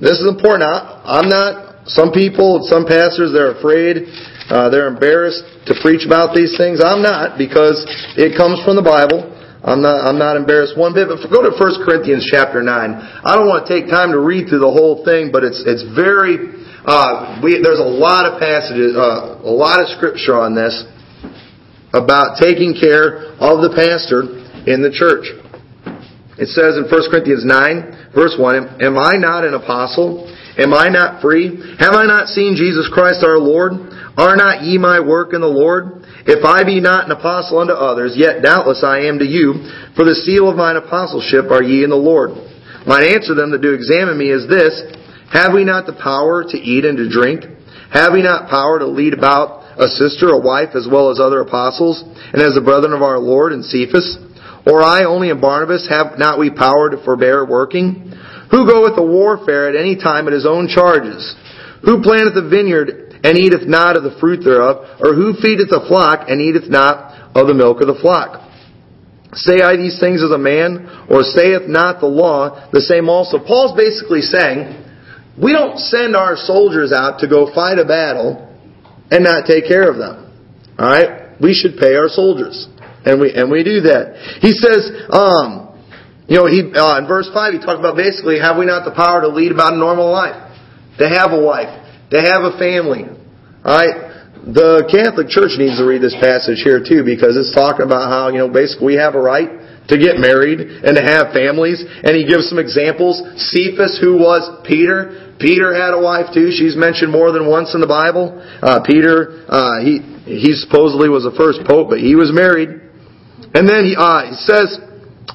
This 0.00 0.22
is 0.22 0.26
important. 0.26 0.64
I, 0.64 1.02
I'm 1.04 1.28
not, 1.28 1.90
some 1.90 2.12
people, 2.12 2.64
some 2.64 2.86
pastors, 2.86 3.34
they're 3.34 3.58
afraid, 3.58 4.08
uh, 4.48 4.70
they're 4.70 4.88
embarrassed 4.88 5.44
to 5.66 5.74
preach 5.82 6.06
about 6.06 6.34
these 6.34 6.56
things. 6.56 6.80
I'm 6.80 7.02
not 7.02 7.36
because 7.36 7.84
it 8.16 8.38
comes 8.38 8.62
from 8.64 8.78
the 8.78 8.86
Bible. 8.86 9.33
I'm 9.64 9.80
not, 9.80 10.04
I'm 10.04 10.18
not 10.18 10.36
embarrassed 10.36 10.76
one 10.76 10.92
bit. 10.92 11.08
But 11.08 11.24
go 11.32 11.40
to 11.40 11.56
1 11.56 11.84
Corinthians 11.84 12.28
chapter 12.30 12.62
9. 12.62 12.68
I 12.68 13.34
don't 13.34 13.48
want 13.48 13.66
to 13.66 13.70
take 13.72 13.88
time 13.88 14.12
to 14.12 14.20
read 14.20 14.48
through 14.48 14.60
the 14.60 14.70
whole 14.70 15.04
thing, 15.04 15.32
but 15.32 15.42
it's, 15.42 15.64
it's 15.64 15.82
very, 15.96 16.36
uh, 16.84 17.40
we, 17.42 17.58
there's 17.64 17.80
a 17.80 17.88
lot 17.88 18.28
of 18.28 18.38
passages, 18.38 18.92
uh, 18.92 19.40
a 19.40 19.48
lot 19.48 19.80
of 19.80 19.88
scripture 19.96 20.36
on 20.36 20.54
this. 20.54 20.84
about 21.94 22.42
taking 22.42 22.74
care 22.74 23.38
of 23.38 23.62
the 23.62 23.70
pastor 23.70 24.26
in 24.66 24.82
the 24.82 24.90
church. 24.90 25.30
It 26.36 26.50
says 26.50 26.74
in 26.74 26.90
1 26.90 27.10
Corinthians 27.10 27.46
9, 27.46 28.10
verse 28.10 28.34
1, 28.34 28.82
Am 28.82 28.98
I 28.98 29.14
not 29.14 29.46
an 29.46 29.54
apostle? 29.54 30.26
Am 30.58 30.74
I 30.74 30.90
not 30.90 31.22
free? 31.22 31.54
Have 31.78 31.94
I 31.94 32.06
not 32.06 32.26
seen 32.28 32.58
Jesus 32.58 32.90
Christ 32.92 33.22
our 33.22 33.38
Lord? 33.38 33.72
Are 34.18 34.34
not 34.34 34.62
ye 34.62 34.78
my 34.78 34.98
work 34.98 35.32
in 35.32 35.40
the 35.40 35.50
Lord? 35.50 36.03
If 36.26 36.44
I 36.44 36.64
be 36.64 36.80
not 36.80 37.04
an 37.04 37.12
apostle 37.12 37.58
unto 37.60 37.72
others, 37.72 38.16
yet 38.16 38.40
doubtless 38.42 38.82
I 38.82 39.12
am 39.12 39.18
to 39.18 39.28
you, 39.28 39.68
for 39.94 40.04
the 40.04 40.16
seal 40.16 40.48
of 40.48 40.56
mine 40.56 40.76
apostleship 40.76 41.50
are 41.52 41.62
ye 41.62 41.84
in 41.84 41.90
the 41.90 42.00
Lord. 42.00 42.32
Mine 42.86 43.12
answer 43.12 43.34
them 43.34 43.52
that 43.52 43.60
do 43.60 43.76
examine 43.76 44.16
me 44.16 44.32
is 44.32 44.48
this, 44.48 44.72
Have 45.32 45.52
we 45.52 45.64
not 45.64 45.84
the 45.84 45.92
power 45.92 46.44
to 46.44 46.56
eat 46.56 46.84
and 46.84 46.96
to 46.96 47.08
drink? 47.12 47.44
Have 47.92 48.12
we 48.12 48.22
not 48.22 48.48
power 48.48 48.78
to 48.78 48.86
lead 48.88 49.12
about 49.12 49.64
a 49.76 49.88
sister, 49.88 50.30
a 50.30 50.40
wife, 50.40 50.72
as 50.74 50.88
well 50.90 51.10
as 51.10 51.20
other 51.20 51.40
apostles, 51.40 52.00
and 52.02 52.40
as 52.40 52.54
the 52.54 52.64
brethren 52.64 52.92
of 52.92 53.02
our 53.02 53.18
Lord 53.18 53.52
and 53.52 53.64
Cephas? 53.64 54.16
Or 54.66 54.82
I 54.82 55.04
only 55.04 55.28
and 55.28 55.40
Barnabas, 55.40 55.88
have 55.88 56.18
not 56.18 56.38
we 56.38 56.48
power 56.48 56.88
to 56.88 57.04
forbear 57.04 57.44
working? 57.44 58.12
Who 58.50 58.66
goeth 58.66 58.96
to 58.96 59.02
warfare 59.02 59.68
at 59.68 59.76
any 59.76 59.96
time 59.96 60.26
at 60.26 60.32
his 60.32 60.46
own 60.46 60.68
charges? 60.68 61.36
Who 61.84 62.02
planteth 62.02 62.36
a 62.36 62.48
vineyard 62.48 63.13
and 63.24 63.38
eateth 63.38 63.66
not 63.66 63.96
of 63.96 64.04
the 64.04 64.16
fruit 64.20 64.44
thereof? 64.44 65.00
Or 65.00 65.14
who 65.14 65.32
feedeth 65.40 65.72
a 65.72 65.88
flock 65.88 66.28
and 66.28 66.40
eateth 66.40 66.68
not 66.68 67.34
of 67.34 67.48
the 67.48 67.54
milk 67.54 67.80
of 67.80 67.88
the 67.88 67.98
flock? 67.98 68.44
Say 69.32 69.62
I 69.62 69.76
these 69.76 69.98
things 69.98 70.22
as 70.22 70.30
a 70.30 70.38
man, 70.38 70.86
or 71.10 71.24
saith 71.24 71.66
not 71.66 71.98
the 71.98 72.06
law 72.06 72.70
the 72.70 72.80
same 72.80 73.08
also? 73.08 73.38
Paul's 73.40 73.74
basically 73.74 74.20
saying, 74.20 74.84
we 75.40 75.50
don't 75.50 75.78
send 75.78 76.14
our 76.14 76.36
soldiers 76.36 76.92
out 76.92 77.18
to 77.20 77.28
go 77.28 77.52
fight 77.52 77.78
a 77.78 77.84
battle 77.84 78.46
and 79.10 79.24
not 79.24 79.46
take 79.46 79.66
care 79.66 79.90
of 79.90 79.98
them. 79.98 80.30
Alright? 80.78 81.40
We 81.40 81.54
should 81.54 81.76
pay 81.76 81.96
our 81.96 82.08
soldiers. 82.08 82.68
And 83.04 83.20
we, 83.20 83.34
and 83.34 83.50
we 83.50 83.64
do 83.64 83.82
that. 83.90 84.38
He 84.40 84.52
says, 84.52 85.10
um, 85.10 85.76
you 86.28 86.38
know, 86.38 86.46
he, 86.46 86.62
uh, 86.72 86.98
in 86.98 87.06
verse 87.06 87.28
5, 87.34 87.52
he 87.52 87.58
talked 87.58 87.80
about 87.80 87.96
basically, 87.96 88.38
have 88.38 88.56
we 88.56 88.64
not 88.64 88.84
the 88.84 88.94
power 88.94 89.20
to 89.20 89.28
lead 89.28 89.52
about 89.52 89.74
a 89.74 89.76
normal 89.76 90.10
life? 90.10 90.40
To 90.98 91.08
have 91.08 91.32
a 91.32 91.40
wife. 91.40 91.83
To 92.14 92.22
have 92.22 92.46
a 92.46 92.54
family. 92.56 93.10
Alright? 93.66 94.14
The 94.44 94.86
Catholic 94.92 95.32
Church 95.32 95.56
needs 95.56 95.80
to 95.80 95.84
read 95.88 96.04
this 96.04 96.14
passage 96.20 96.60
here 96.62 96.78
too 96.78 97.02
because 97.02 97.34
it's 97.34 97.50
talking 97.56 97.82
about 97.82 98.12
how, 98.12 98.28
you 98.28 98.38
know, 98.38 98.52
basically 98.52 98.94
we 98.94 98.96
have 99.00 99.16
a 99.16 99.20
right 99.20 99.48
to 99.88 99.96
get 99.96 100.20
married 100.20 100.60
and 100.60 100.94
to 100.94 101.02
have 101.02 101.32
families. 101.32 101.80
And 101.80 102.12
he 102.12 102.28
gives 102.28 102.46
some 102.52 102.60
examples. 102.60 103.18
Cephas, 103.40 103.98
who 103.98 104.20
was 104.20 104.44
Peter, 104.62 105.34
Peter 105.40 105.74
had 105.74 105.96
a 105.96 106.00
wife 106.00 106.30
too. 106.30 106.52
She's 106.52 106.76
mentioned 106.76 107.10
more 107.10 107.32
than 107.32 107.48
once 107.48 107.74
in 107.74 107.80
the 107.80 107.90
Bible. 107.90 108.36
Uh, 108.62 108.84
Peter, 108.84 109.42
uh, 109.48 109.80
he 109.82 109.98
he 110.24 110.54
supposedly 110.54 111.08
was 111.08 111.24
the 111.24 111.34
first 111.36 111.66
pope, 111.66 111.90
but 111.90 111.98
he 111.98 112.14
was 112.14 112.30
married. 112.32 112.68
And 113.52 113.68
then 113.68 113.84
he, 113.84 113.96
uh, 113.96 114.30
he 114.30 114.36
says, 114.40 114.78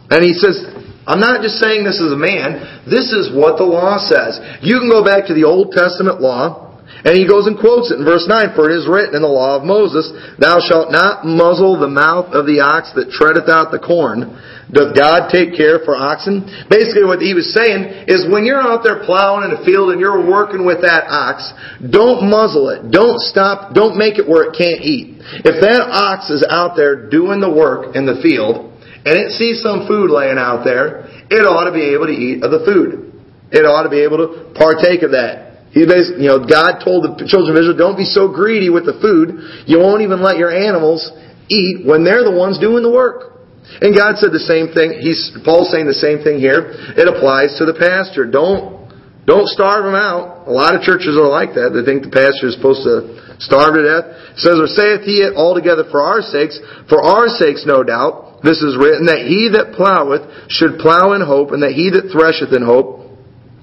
and 0.10 0.24
he 0.24 0.34
says, 0.34 0.66
I'm 1.06 1.20
not 1.20 1.42
just 1.42 1.58
saying 1.58 1.84
this 1.84 2.02
as 2.02 2.14
a 2.14 2.18
man. 2.18 2.86
This 2.86 3.12
is 3.12 3.34
what 3.34 3.58
the 3.58 3.66
law 3.66 3.98
says. 3.98 4.38
You 4.62 4.80
can 4.80 4.90
go 4.90 5.04
back 5.04 5.28
to 5.28 5.34
the 5.34 5.44
Old 5.44 5.74
Testament 5.74 6.22
law. 6.22 6.69
And 7.06 7.16
he 7.16 7.24
goes 7.24 7.48
and 7.48 7.56
quotes 7.56 7.92
it 7.92 8.00
in 8.00 8.06
verse 8.06 8.28
9, 8.28 8.56
For 8.56 8.68
it 8.68 8.76
is 8.76 8.90
written 8.90 9.16
in 9.16 9.24
the 9.24 9.32
law 9.32 9.56
of 9.56 9.64
Moses, 9.64 10.12
Thou 10.36 10.60
shalt 10.60 10.92
not 10.92 11.24
muzzle 11.24 11.80
the 11.80 11.88
mouth 11.88 12.36
of 12.36 12.44
the 12.44 12.60
ox 12.60 12.92
that 13.00 13.14
treadeth 13.16 13.48
out 13.48 13.72
the 13.72 13.80
corn. 13.80 14.36
Doth 14.68 14.94
God 14.94 15.32
take 15.32 15.56
care 15.56 15.80
for 15.82 15.96
oxen? 15.96 16.46
Basically 16.70 17.08
what 17.08 17.24
he 17.24 17.34
was 17.34 17.56
saying 17.56 18.06
is 18.12 18.28
when 18.28 18.44
you're 18.44 18.62
out 18.62 18.84
there 18.84 19.02
plowing 19.08 19.48
in 19.48 19.56
a 19.56 19.64
field 19.64 19.96
and 19.96 20.02
you're 20.02 20.22
working 20.28 20.68
with 20.68 20.84
that 20.84 21.08
ox, 21.08 21.50
don't 21.80 22.28
muzzle 22.28 22.70
it. 22.70 22.92
Don't 22.92 23.18
stop, 23.18 23.74
don't 23.74 23.98
make 23.98 24.20
it 24.20 24.28
where 24.28 24.52
it 24.52 24.54
can't 24.54 24.84
eat. 24.84 25.24
If 25.48 25.64
that 25.64 25.88
ox 25.90 26.30
is 26.30 26.46
out 26.46 26.76
there 26.76 27.10
doing 27.10 27.40
the 27.40 27.50
work 27.50 27.96
in 27.96 28.06
the 28.06 28.20
field, 28.22 28.70
and 29.08 29.16
it 29.16 29.32
sees 29.32 29.64
some 29.64 29.88
food 29.88 30.12
laying 30.12 30.38
out 30.38 30.68
there, 30.68 31.08
it 31.32 31.48
ought 31.48 31.66
to 31.66 31.74
be 31.74 31.96
able 31.96 32.12
to 32.12 32.18
eat 32.18 32.44
of 32.44 32.52
the 32.52 32.68
food. 32.68 33.10
It 33.52 33.66
ought 33.66 33.84
to 33.84 33.90
be 33.90 34.04
able 34.04 34.18
to 34.22 34.54
partake 34.54 35.02
of 35.02 35.12
that. 35.12 35.49
He 35.72 35.86
you 35.86 36.26
know, 36.26 36.42
God 36.42 36.82
told 36.82 37.06
the 37.06 37.30
children 37.30 37.54
of 37.54 37.62
Israel, 37.62 37.78
don't 37.78 37.98
be 37.98 38.08
so 38.08 38.26
greedy 38.26 38.74
with 38.74 38.90
the 38.90 38.98
food. 38.98 39.66
You 39.70 39.78
won't 39.78 40.02
even 40.02 40.22
let 40.22 40.42
your 40.42 40.50
animals 40.50 41.06
eat 41.46 41.86
when 41.86 42.02
they're 42.02 42.26
the 42.26 42.34
ones 42.34 42.58
doing 42.58 42.82
the 42.82 42.90
work. 42.90 43.38
And 43.78 43.94
God 43.94 44.18
said 44.18 44.34
the 44.34 44.42
same 44.42 44.74
thing. 44.74 44.98
He's, 44.98 45.30
Paul's 45.46 45.70
saying 45.70 45.86
the 45.86 45.94
same 45.94 46.26
thing 46.26 46.42
here. 46.42 46.74
It 46.98 47.06
applies 47.06 47.54
to 47.62 47.70
the 47.70 47.78
pastor. 47.78 48.26
Don't, 48.26 48.90
don't 49.30 49.46
starve 49.46 49.86
them 49.86 49.94
out. 49.94 50.50
A 50.50 50.54
lot 50.54 50.74
of 50.74 50.82
churches 50.82 51.14
are 51.14 51.30
like 51.30 51.54
that. 51.54 51.70
They 51.70 51.86
think 51.86 52.02
the 52.02 52.10
pastor 52.10 52.50
is 52.50 52.58
supposed 52.58 52.82
to 52.90 53.38
starve 53.38 53.78
to 53.78 53.86
death. 53.86 54.06
It 54.34 54.42
says, 54.42 54.58
or 54.58 54.66
saith 54.66 55.06
he 55.06 55.22
it 55.22 55.38
altogether 55.38 55.86
for 55.94 56.02
our 56.02 56.26
sakes, 56.26 56.58
for 56.90 56.98
our 56.98 57.30
sakes 57.30 57.62
no 57.70 57.86
doubt, 57.86 58.42
this 58.42 58.66
is 58.66 58.74
written, 58.74 59.06
that 59.06 59.30
he 59.30 59.54
that 59.54 59.78
ploweth 59.78 60.50
should 60.50 60.82
plow 60.82 61.14
in 61.14 61.22
hope, 61.22 61.54
and 61.54 61.62
that 61.62 61.78
he 61.78 61.94
that 61.94 62.10
thresheth 62.10 62.58
in 62.58 62.66
hope 62.66 63.09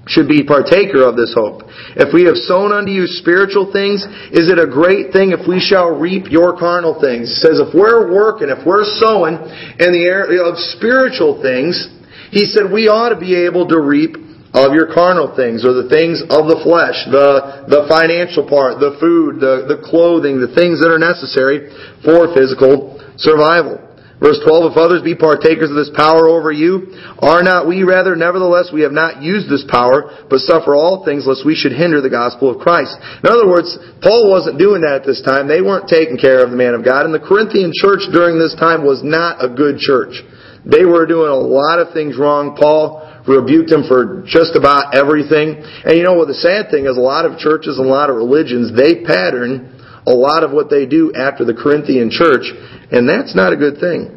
should 0.07 0.27
be 0.27 0.43
partaker 0.43 1.03
of 1.03 1.15
this 1.15 1.35
hope. 1.35 1.67
If 1.95 2.13
we 2.13 2.23
have 2.25 2.39
sown 2.47 2.71
unto 2.71 2.91
you 2.91 3.07
spiritual 3.07 3.71
things, 3.71 4.03
is 4.31 4.49
it 4.49 4.57
a 4.57 4.67
great 4.67 5.11
thing 5.11 5.31
if 5.31 5.47
we 5.47 5.59
shall 5.59 5.91
reap 5.91 6.31
your 6.31 6.57
carnal 6.57 6.99
things? 6.99 7.29
He 7.29 7.37
says 7.43 7.59
if 7.59 7.75
we're 7.75 8.11
working, 8.11 8.49
if 8.49 8.65
we're 8.65 8.87
sowing 8.97 9.35
in 9.35 9.89
the 9.91 10.05
area 10.07 10.43
of 10.43 10.57
spiritual 10.57 11.41
things, 11.43 11.91
he 12.31 12.45
said 12.45 12.71
we 12.71 12.87
ought 12.87 13.09
to 13.09 13.19
be 13.19 13.35
able 13.35 13.67
to 13.67 13.79
reap 13.79 14.15
of 14.53 14.73
your 14.73 14.91
carnal 14.93 15.35
things 15.35 15.63
or 15.63 15.73
the 15.75 15.89
things 15.91 16.23
of 16.33 16.47
the 16.47 16.59
flesh, 16.63 16.97
the, 17.11 17.67
the 17.67 17.85
financial 17.91 18.47
part, 18.47 18.79
the 18.79 18.95
food, 18.99 19.39
the, 19.39 19.67
the 19.67 19.83
clothing, 19.83 20.39
the 20.39 20.51
things 20.55 20.79
that 20.79 20.89
are 20.89 20.99
necessary 20.99 21.69
for 22.01 22.33
physical 22.33 22.97
survival. 23.19 23.86
Verse 24.17 24.41
12, 24.41 24.73
if 24.73 24.77
others 24.81 25.05
be 25.05 25.13
partakers 25.13 25.69
of 25.69 25.77
this 25.77 25.93
power 25.93 26.25
over 26.25 26.49
you, 26.49 26.89
are 27.21 27.45
not 27.45 27.69
we 27.69 27.85
rather? 27.85 28.17
Nevertheless, 28.17 28.73
we 28.73 28.81
have 28.81 28.91
not 28.91 29.21
used 29.21 29.45
this 29.45 29.61
power, 29.69 30.25
but 30.25 30.41
suffer 30.41 30.73
all 30.73 31.05
things 31.05 31.29
lest 31.29 31.45
we 31.45 31.53
should 31.53 31.71
hinder 31.71 32.01
the 32.01 32.09
gospel 32.09 32.49
of 32.49 32.57
Christ. 32.57 32.97
In 33.21 33.29
other 33.29 33.45
words, 33.45 33.77
Paul 34.01 34.33
wasn't 34.33 34.57
doing 34.57 34.81
that 34.81 35.05
at 35.05 35.05
this 35.05 35.21
time. 35.21 35.45
They 35.45 35.61
weren't 35.61 35.85
taking 35.85 36.17
care 36.17 36.41
of 36.41 36.49
the 36.49 36.57
man 36.57 36.73
of 36.73 36.81
God. 36.81 37.05
And 37.05 37.13
the 37.13 37.21
Corinthian 37.21 37.69
church 37.69 38.09
during 38.09 38.41
this 38.41 38.57
time 38.57 38.81
was 38.81 39.05
not 39.05 39.37
a 39.37 39.53
good 39.53 39.77
church. 39.77 40.17
They 40.65 40.83
were 40.83 41.05
doing 41.05 41.29
a 41.29 41.37
lot 41.37 41.77
of 41.77 41.93
things 41.93 42.17
wrong. 42.17 42.57
Paul 42.57 43.05
rebuked 43.29 43.69
them 43.69 43.85
for 43.85 44.25
just 44.25 44.57
about 44.57 44.97
everything. 44.97 45.61
And 45.61 45.93
you 45.93 46.01
know 46.01 46.17
what 46.17 46.25
the 46.25 46.41
sad 46.41 46.73
thing 46.73 46.89
is, 46.89 46.97
a 46.97 47.05
lot 47.05 47.29
of 47.29 47.37
churches 47.37 47.77
and 47.77 47.85
a 47.85 47.93
lot 47.93 48.09
of 48.09 48.17
religions, 48.17 48.73
they 48.73 49.05
pattern 49.05 49.76
a 50.07 50.15
lot 50.15 50.43
of 50.43 50.51
what 50.55 50.69
they 50.69 50.85
do 50.87 51.11
after 51.13 51.43
the 51.43 51.53
Corinthian 51.53 52.09
church, 52.09 52.47
and 52.91 53.03
that's 53.07 53.35
not 53.35 53.51
a 53.51 53.57
good 53.59 53.77
thing. 53.83 54.15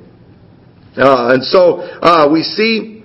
Uh, 0.97 1.35
and 1.35 1.43
so 1.43 1.83
uh, 1.83 2.31
we 2.31 2.43
see, 2.47 3.03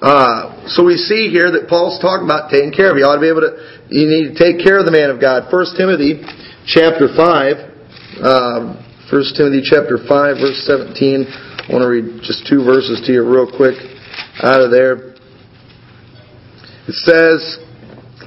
uh, 0.00 0.70
so 0.70 0.86
we 0.86 0.94
see 0.94 1.28
here 1.34 1.50
that 1.50 1.66
Paul's 1.68 1.98
talking 1.98 2.22
about 2.22 2.48
taking 2.48 2.70
care 2.70 2.90
of. 2.90 2.96
You 2.96 3.04
ought 3.04 3.18
to 3.18 3.20
be 3.20 3.28
able 3.28 3.42
to. 3.42 3.58
You 3.90 4.06
need 4.06 4.34
to 4.34 4.36
take 4.38 4.62
care 4.62 4.78
of 4.78 4.86
the 4.86 4.94
man 4.94 5.10
of 5.10 5.20
God. 5.20 5.50
First 5.50 5.74
Timothy, 5.74 6.22
chapter 6.66 7.10
five. 7.10 7.74
Um, 8.22 8.78
First 9.10 9.34
Timothy 9.34 9.62
chapter 9.62 9.98
five, 10.06 10.38
verse 10.38 10.62
seventeen. 10.66 11.26
I 11.26 11.70
want 11.70 11.82
to 11.82 11.90
read 11.90 12.22
just 12.22 12.46
two 12.46 12.62
verses 12.62 13.02
to 13.06 13.12
you 13.12 13.22
real 13.26 13.50
quick 13.50 13.74
out 14.42 14.62
of 14.62 14.70
there. 14.70 15.14
It 16.86 16.94
says. 17.02 17.65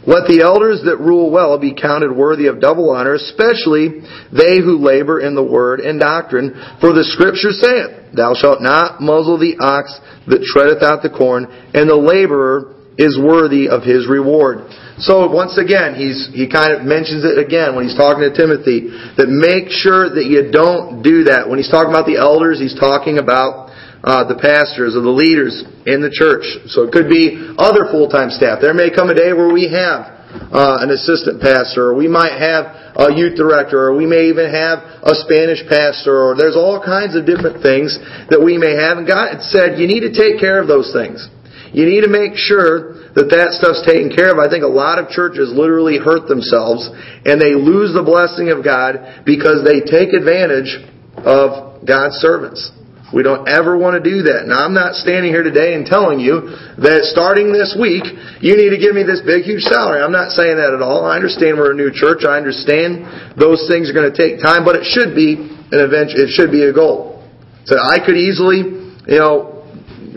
Let 0.10 0.26
the 0.26 0.42
elders 0.42 0.82
that 0.90 0.98
rule 0.98 1.30
well 1.30 1.62
be 1.62 1.78
counted 1.78 2.10
worthy 2.10 2.50
of 2.50 2.58
double 2.58 2.90
honor, 2.90 3.14
especially 3.14 4.02
they 4.34 4.58
who 4.58 4.82
labor 4.82 5.22
in 5.22 5.38
the 5.38 5.46
word 5.46 5.86
and 5.86 6.02
doctrine. 6.02 6.58
For 6.82 6.98
the 6.98 7.06
scripture 7.06 7.54
saith, 7.54 8.18
Thou 8.18 8.34
shalt 8.34 8.58
not 8.58 9.06
muzzle 9.06 9.38
the 9.38 9.62
ox 9.62 9.94
that 10.26 10.42
treadeth 10.50 10.82
out 10.82 11.06
the 11.06 11.14
corn, 11.14 11.46
and 11.46 11.86
the 11.86 11.94
laborer 11.94 12.74
is 12.98 13.22
worthy 13.22 13.70
of 13.70 13.86
his 13.86 14.10
reward. 14.10 14.66
So 14.98 15.30
once 15.30 15.62
again, 15.62 15.94
he's, 15.94 16.28
he 16.34 16.50
kind 16.50 16.74
of 16.74 16.82
mentions 16.82 17.22
it 17.22 17.38
again 17.38 17.78
when 17.78 17.86
he's 17.86 17.96
talking 17.96 18.26
to 18.26 18.34
Timothy, 18.34 18.90
that 19.14 19.30
make 19.30 19.70
sure 19.70 20.10
that 20.10 20.26
you 20.26 20.50
don't 20.50 21.06
do 21.06 21.30
that. 21.30 21.46
When 21.46 21.62
he's 21.62 21.70
talking 21.70 21.94
about 21.94 22.10
the 22.10 22.18
elders, 22.18 22.58
he's 22.58 22.76
talking 22.76 23.22
about 23.22 23.69
uh, 24.04 24.24
the 24.28 24.40
pastors 24.40 24.96
or 24.96 25.02
the 25.02 25.12
leaders 25.12 25.64
in 25.86 26.00
the 26.00 26.12
church. 26.12 26.46
So 26.72 26.88
it 26.88 26.92
could 26.92 27.10
be 27.10 27.56
other 27.58 27.92
full-time 27.92 28.32
staff. 28.32 28.60
There 28.62 28.74
may 28.74 28.90
come 28.90 29.10
a 29.10 29.18
day 29.18 29.34
where 29.34 29.52
we 29.52 29.68
have 29.72 30.20
uh, 30.30 30.86
an 30.86 30.94
assistant 30.94 31.42
pastor, 31.42 31.90
or 31.90 31.96
we 31.98 32.08
might 32.08 32.38
have 32.38 32.94
a 32.96 33.10
youth 33.12 33.36
director, 33.36 33.90
or 33.90 33.98
we 33.98 34.06
may 34.06 34.30
even 34.30 34.46
have 34.46 34.80
a 35.02 35.18
Spanish 35.26 35.66
pastor, 35.66 36.14
or 36.14 36.38
there's 36.38 36.56
all 36.56 36.78
kinds 36.78 37.18
of 37.18 37.26
different 37.26 37.66
things 37.66 37.98
that 38.30 38.40
we 38.40 38.58
may 38.58 38.78
have. 38.78 39.02
And 39.02 39.08
God 39.10 39.42
said, 39.50 39.82
you 39.82 39.90
need 39.90 40.06
to 40.06 40.14
take 40.14 40.40
care 40.40 40.62
of 40.62 40.70
those 40.70 40.94
things. 40.94 41.26
You 41.74 41.86
need 41.86 42.02
to 42.02 42.10
make 42.10 42.34
sure 42.34 43.14
that 43.14 43.30
that 43.30 43.54
stuff's 43.58 43.86
taken 43.86 44.10
care 44.10 44.34
of. 44.34 44.42
I 44.42 44.50
think 44.50 44.66
a 44.66 44.70
lot 44.70 44.98
of 44.98 45.10
churches 45.10 45.54
literally 45.54 45.98
hurt 45.98 46.26
themselves 46.26 46.90
and 47.26 47.38
they 47.38 47.54
lose 47.54 47.94
the 47.94 48.02
blessing 48.02 48.50
of 48.50 48.66
God 48.66 49.22
because 49.26 49.62
they 49.62 49.82
take 49.86 50.14
advantage 50.14 50.82
of 51.22 51.86
God's 51.86 52.18
servants. 52.22 52.74
We 53.10 53.26
don't 53.26 53.50
ever 53.50 53.74
want 53.74 53.98
to 53.98 54.04
do 54.06 54.30
that. 54.30 54.46
Now, 54.46 54.62
I'm 54.62 54.78
not 54.78 54.94
standing 54.94 55.34
here 55.34 55.42
today 55.42 55.74
and 55.74 55.86
telling 55.86 56.22
you 56.22 56.54
that 56.78 57.10
starting 57.10 57.50
this 57.50 57.74
week, 57.74 58.06
you 58.38 58.54
need 58.54 58.70
to 58.70 58.78
give 58.78 58.94
me 58.94 59.02
this 59.02 59.26
big, 59.26 59.50
huge 59.50 59.66
salary. 59.66 60.02
I'm 60.06 60.14
not 60.14 60.30
saying 60.30 60.62
that 60.62 60.78
at 60.78 60.82
all. 60.86 61.10
I 61.10 61.18
understand 61.18 61.58
we're 61.58 61.74
a 61.74 61.80
new 61.80 61.90
church. 61.90 62.22
I 62.22 62.38
understand 62.38 63.34
those 63.34 63.66
things 63.66 63.90
are 63.90 63.98
going 63.98 64.10
to 64.10 64.14
take 64.14 64.38
time, 64.38 64.62
but 64.62 64.78
it 64.78 64.86
should 64.86 65.18
be 65.18 65.42
an 65.74 65.82
event. 65.82 66.14
It 66.14 66.30
should 66.30 66.54
be 66.54 66.70
a 66.70 66.74
goal. 66.74 67.26
So 67.66 67.82
I 67.82 67.98
could 67.98 68.18
easily, 68.18 68.94
you 69.10 69.18
know, 69.18 69.66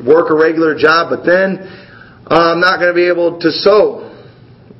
work 0.04 0.28
a 0.28 0.36
regular 0.36 0.76
job, 0.76 1.08
but 1.08 1.24
then 1.24 1.64
uh, 2.28 2.52
I'm 2.52 2.60
not 2.60 2.76
going 2.76 2.92
to 2.92 2.96
be 2.96 3.08
able 3.08 3.40
to 3.40 3.50
sow 3.50 4.11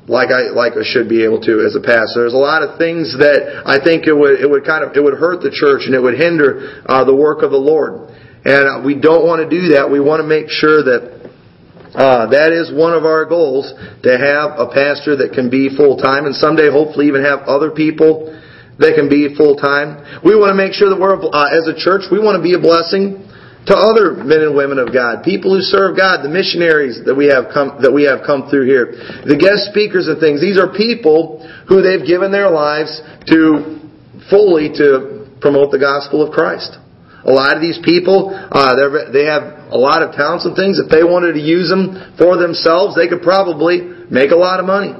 like 0.07 0.29
I 0.29 0.51
like 0.51 0.73
I 0.73 0.83
should 0.83 1.07
be 1.07 1.23
able 1.23 1.39
to 1.41 1.63
as 1.63 1.75
a 1.75 1.83
pastor. 1.83 2.27
There's 2.27 2.35
a 2.35 2.41
lot 2.41 2.63
of 2.63 2.77
things 2.77 3.15
that 3.19 3.63
I 3.63 3.79
think 3.79 4.07
it 4.07 4.13
would 4.13 4.39
it 4.39 4.49
would 4.49 4.65
kind 4.65 4.83
of 4.83 4.95
it 4.95 5.03
would 5.03 5.15
hurt 5.15 5.41
the 5.41 5.51
church 5.51 5.87
and 5.87 5.95
it 5.95 6.01
would 6.01 6.19
hinder 6.19 6.83
uh, 6.85 7.03
the 7.05 7.15
work 7.15 7.41
of 7.43 7.51
the 7.51 7.61
Lord. 7.61 8.11
And 8.43 8.63
uh, 8.67 8.81
we 8.83 8.99
don't 8.99 9.23
want 9.23 9.39
to 9.39 9.47
do 9.47 9.79
that. 9.79 9.87
We 9.87 10.03
want 10.03 10.19
to 10.19 10.27
make 10.27 10.51
sure 10.51 10.83
that 10.83 11.23
uh, 11.95 12.27
that 12.35 12.51
is 12.51 12.73
one 12.73 12.91
of 12.91 13.05
our 13.05 13.23
goals 13.23 13.71
to 14.03 14.11
have 14.11 14.59
a 14.59 14.67
pastor 14.67 15.15
that 15.23 15.31
can 15.31 15.47
be 15.47 15.71
full 15.71 15.95
time, 15.95 16.25
and 16.25 16.35
someday 16.35 16.67
hopefully 16.67 17.07
even 17.07 17.23
have 17.23 17.47
other 17.47 17.71
people 17.71 18.33
that 18.79 18.97
can 18.97 19.07
be 19.07 19.31
full 19.37 19.55
time. 19.55 20.01
We 20.25 20.35
want 20.35 20.51
to 20.51 20.59
make 20.59 20.73
sure 20.73 20.89
that 20.89 20.99
we're 20.99 21.15
uh, 21.15 21.47
as 21.53 21.69
a 21.71 21.77
church 21.77 22.09
we 22.11 22.19
want 22.19 22.35
to 22.35 22.43
be 22.43 22.57
a 22.57 22.59
blessing 22.59 23.23
to 23.65 23.73
other 23.75 24.19
men 24.19 24.43
and 24.43 24.55
women 24.55 24.75
of 24.77 24.91
God, 24.91 25.23
people 25.23 25.55
who 25.55 25.63
serve 25.63 25.95
God, 25.95 26.19
the 26.19 26.29
missionaries 26.29 26.99
that 27.05 27.15
we 27.15 27.31
have 27.31 27.47
come 27.53 27.79
that 27.79 27.91
we 27.91 28.03
have 28.03 28.27
come 28.27 28.51
through 28.51 28.67
here, 28.67 28.91
the 29.23 29.39
guest 29.39 29.71
speakers 29.71 30.11
and 30.11 30.19
things. 30.19 30.43
These 30.43 30.59
are 30.59 30.67
people 30.67 31.39
who 31.67 31.79
they've 31.79 32.03
given 32.03 32.31
their 32.31 32.51
lives 32.51 32.99
to 33.31 33.79
fully 34.27 34.67
to 34.75 35.31
promote 35.39 35.71
the 35.71 35.79
gospel 35.79 36.19
of 36.19 36.35
Christ. 36.35 36.75
A 37.23 37.31
lot 37.31 37.55
of 37.55 37.63
these 37.63 37.79
people, 37.79 38.35
uh, 38.35 38.75
they 39.15 39.23
have 39.23 39.71
a 39.71 39.79
lot 39.79 40.03
of 40.03 40.11
talents 40.11 40.43
and 40.43 40.59
things. 40.59 40.75
If 40.75 40.91
they 40.91 41.07
wanted 41.07 41.39
to 41.39 41.43
use 41.43 41.71
them 41.71 41.95
for 42.19 42.35
themselves, 42.35 42.99
they 42.99 43.07
could 43.07 43.23
probably 43.23 43.79
make 44.11 44.31
a 44.31 44.39
lot 44.39 44.59
of 44.59 44.67
money. 44.67 44.91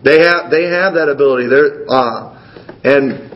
They 0.00 0.24
have 0.24 0.48
they 0.48 0.72
have 0.72 0.96
that 0.96 1.12
ability. 1.12 1.52
They're 1.52 1.84
uh, 1.84 2.32
and 2.80 3.33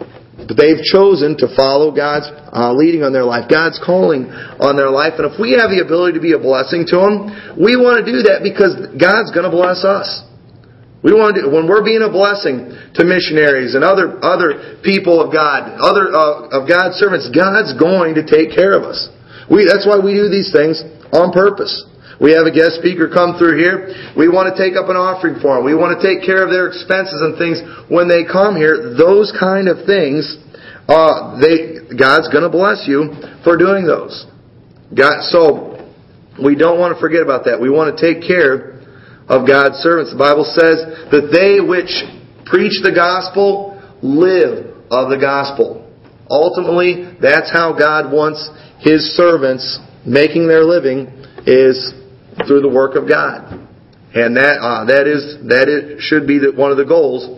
but 0.48 0.56
they've 0.56 0.80
chosen 0.80 1.36
to 1.44 1.46
follow 1.52 1.92
God's 1.92 2.32
uh, 2.32 2.72
leading 2.72 3.04
on 3.04 3.12
their 3.12 3.28
life, 3.28 3.52
God's 3.52 3.76
calling 3.84 4.32
on 4.56 4.80
their 4.80 4.88
life. 4.88 5.20
And 5.20 5.28
if 5.28 5.36
we 5.36 5.60
have 5.60 5.68
the 5.68 5.84
ability 5.84 6.16
to 6.16 6.24
be 6.24 6.32
a 6.32 6.40
blessing 6.40 6.88
to 6.88 6.96
them, 6.96 7.16
we 7.60 7.76
want 7.76 8.00
to 8.00 8.04
do 8.08 8.24
that 8.32 8.40
because 8.40 8.72
God's 8.96 9.28
going 9.28 9.44
to 9.44 9.52
bless 9.52 9.84
us. 9.84 10.24
We 11.04 11.12
want 11.12 11.36
to, 11.38 11.46
when 11.52 11.68
we're 11.68 11.84
being 11.84 12.02
a 12.02 12.10
blessing 12.10 12.74
to 12.96 13.02
missionaries 13.04 13.76
and 13.76 13.86
other 13.86 14.18
other 14.18 14.80
people 14.82 15.22
of 15.22 15.30
God, 15.30 15.70
other 15.78 16.10
uh, 16.10 16.58
of 16.58 16.66
God's 16.66 16.98
servants, 16.98 17.30
God's 17.30 17.76
going 17.78 18.18
to 18.18 18.24
take 18.26 18.50
care 18.50 18.74
of 18.74 18.82
us. 18.82 19.06
We, 19.46 19.62
that's 19.68 19.86
why 19.86 20.00
we 20.00 20.16
do 20.16 20.26
these 20.26 20.50
things 20.50 20.82
on 21.12 21.30
purpose. 21.30 21.70
We 22.18 22.34
have 22.34 22.50
a 22.50 22.54
guest 22.54 22.82
speaker 22.82 23.06
come 23.06 23.38
through 23.38 23.62
here. 23.62 23.94
We 24.18 24.26
want 24.26 24.50
to 24.50 24.56
take 24.58 24.74
up 24.74 24.90
an 24.90 24.98
offering 24.98 25.38
for 25.38 25.54
them. 25.54 25.62
We 25.62 25.78
want 25.78 25.94
to 25.94 26.02
take 26.02 26.26
care 26.26 26.42
of 26.42 26.50
their 26.50 26.66
expenses 26.66 27.22
and 27.22 27.38
things 27.38 27.62
when 27.86 28.10
they 28.10 28.26
come 28.26 28.58
here. 28.58 28.98
Those 28.98 29.30
kind 29.38 29.70
of 29.70 29.86
things, 29.86 30.26
uh, 30.90 31.38
they, 31.38 31.94
God's 31.94 32.26
going 32.26 32.42
to 32.42 32.50
bless 32.50 32.90
you 32.90 33.14
for 33.46 33.54
doing 33.54 33.86
those. 33.86 34.26
God, 34.90 35.22
so 35.30 35.78
we 36.42 36.58
don't 36.58 36.82
want 36.82 36.94
to 36.94 37.00
forget 37.00 37.22
about 37.22 37.46
that. 37.46 37.62
We 37.62 37.70
want 37.70 37.94
to 37.94 37.98
take 37.98 38.26
care 38.26 38.82
of 39.30 39.46
God's 39.46 39.78
servants. 39.78 40.10
The 40.10 40.18
Bible 40.18 40.46
says 40.58 41.06
that 41.14 41.30
they 41.30 41.62
which 41.62 41.94
preach 42.50 42.82
the 42.82 42.90
gospel 42.90 43.78
live 44.02 44.74
of 44.90 45.10
the 45.10 45.18
gospel. 45.20 45.86
Ultimately, 46.26 47.14
that's 47.22 47.52
how 47.52 47.78
God 47.78 48.10
wants 48.10 48.42
His 48.80 49.14
servants 49.14 49.78
making 50.04 50.48
their 50.48 50.64
living 50.64 51.14
is 51.46 51.94
through 52.46 52.62
the 52.62 52.70
work 52.70 52.94
of 52.94 53.08
God. 53.08 53.66
And 54.14 54.36
that, 54.36 54.56
uh, 54.60 54.84
that 54.86 55.04
is, 55.06 55.36
that 55.48 55.68
is, 55.68 56.00
should 56.02 56.26
be 56.26 56.40
one 56.40 56.70
of 56.70 56.78
the 56.78 56.88
goals 56.88 57.28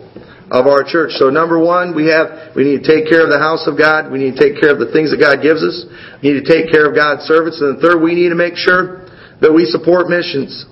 of 0.51 0.67
our 0.67 0.83
church. 0.83 1.15
So 1.19 1.31
number 1.31 1.59
one, 1.59 1.95
we 1.95 2.07
have, 2.07 2.55
we 2.55 2.63
need 2.63 2.83
to 2.83 2.87
take 2.87 3.07
care 3.07 3.23
of 3.23 3.31
the 3.31 3.39
house 3.39 3.67
of 3.67 3.77
God. 3.77 4.11
We 4.11 4.19
need 4.19 4.35
to 4.35 4.39
take 4.39 4.59
care 4.59 4.71
of 4.71 4.79
the 4.79 4.91
things 4.91 5.11
that 5.11 5.19
God 5.19 5.43
gives 5.43 5.63
us. 5.63 5.87
We 6.23 6.31
need 6.31 6.43
to 6.43 6.47
take 6.47 6.71
care 6.71 6.87
of 6.87 6.95
God's 6.95 7.23
servants. 7.27 7.59
And 7.59 7.75
the 7.75 7.81
third, 7.83 7.99
we 7.99 8.15
need 8.15 8.31
to 8.31 8.39
make 8.39 8.55
sure 8.55 9.07
that 9.43 9.51
we 9.51 9.67
support 9.67 10.07
missions. 10.07 10.65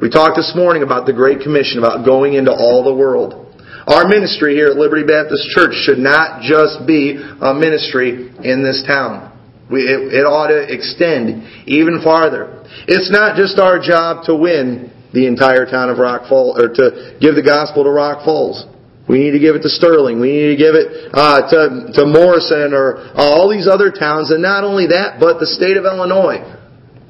We 0.00 0.10
talked 0.10 0.36
this 0.36 0.52
morning 0.56 0.82
about 0.82 1.06
the 1.06 1.12
Great 1.12 1.40
Commission, 1.40 1.78
about 1.78 2.04
going 2.04 2.34
into 2.34 2.52
all 2.52 2.84
the 2.84 2.92
world. 2.92 3.42
Our 3.86 4.06
ministry 4.06 4.54
here 4.54 4.68
at 4.68 4.76
Liberty 4.76 5.06
Baptist 5.06 5.48
Church 5.56 5.74
should 5.74 5.98
not 5.98 6.42
just 6.42 6.86
be 6.86 7.16
a 7.16 7.54
ministry 7.54 8.30
in 8.44 8.62
this 8.62 8.84
town. 8.86 9.31
We, 9.72 9.88
it, 9.88 10.22
it 10.22 10.24
ought 10.28 10.48
to 10.48 10.68
extend 10.68 11.66
even 11.66 12.04
farther. 12.04 12.62
It's 12.86 13.10
not 13.10 13.36
just 13.36 13.58
our 13.58 13.80
job 13.80 14.24
to 14.26 14.36
win 14.36 14.92
the 15.12 15.26
entire 15.26 15.66
town 15.66 15.90
of 15.90 15.98
Rock 15.98 16.28
Falls, 16.28 16.60
or 16.60 16.68
to 16.68 17.16
give 17.20 17.34
the 17.34 17.42
gospel 17.44 17.84
to 17.84 17.90
Rock 17.90 18.24
Falls. 18.24 18.64
We 19.08 19.18
need 19.18 19.32
to 19.32 19.40
give 19.40 19.56
it 19.56 19.62
to 19.62 19.68
Sterling. 19.68 20.20
We 20.20 20.30
need 20.32 20.56
to 20.56 20.60
give 20.60 20.74
it 20.74 21.10
uh, 21.12 21.50
to, 21.50 21.92
to 22.00 22.06
Morrison 22.06 22.72
or 22.72 23.12
uh, 23.12 23.18
all 23.18 23.50
these 23.50 23.66
other 23.66 23.90
towns. 23.90 24.30
And 24.30 24.40
not 24.40 24.64
only 24.64 24.88
that, 24.88 25.18
but 25.18 25.40
the 25.40 25.46
state 25.46 25.76
of 25.76 25.84
Illinois 25.84 26.40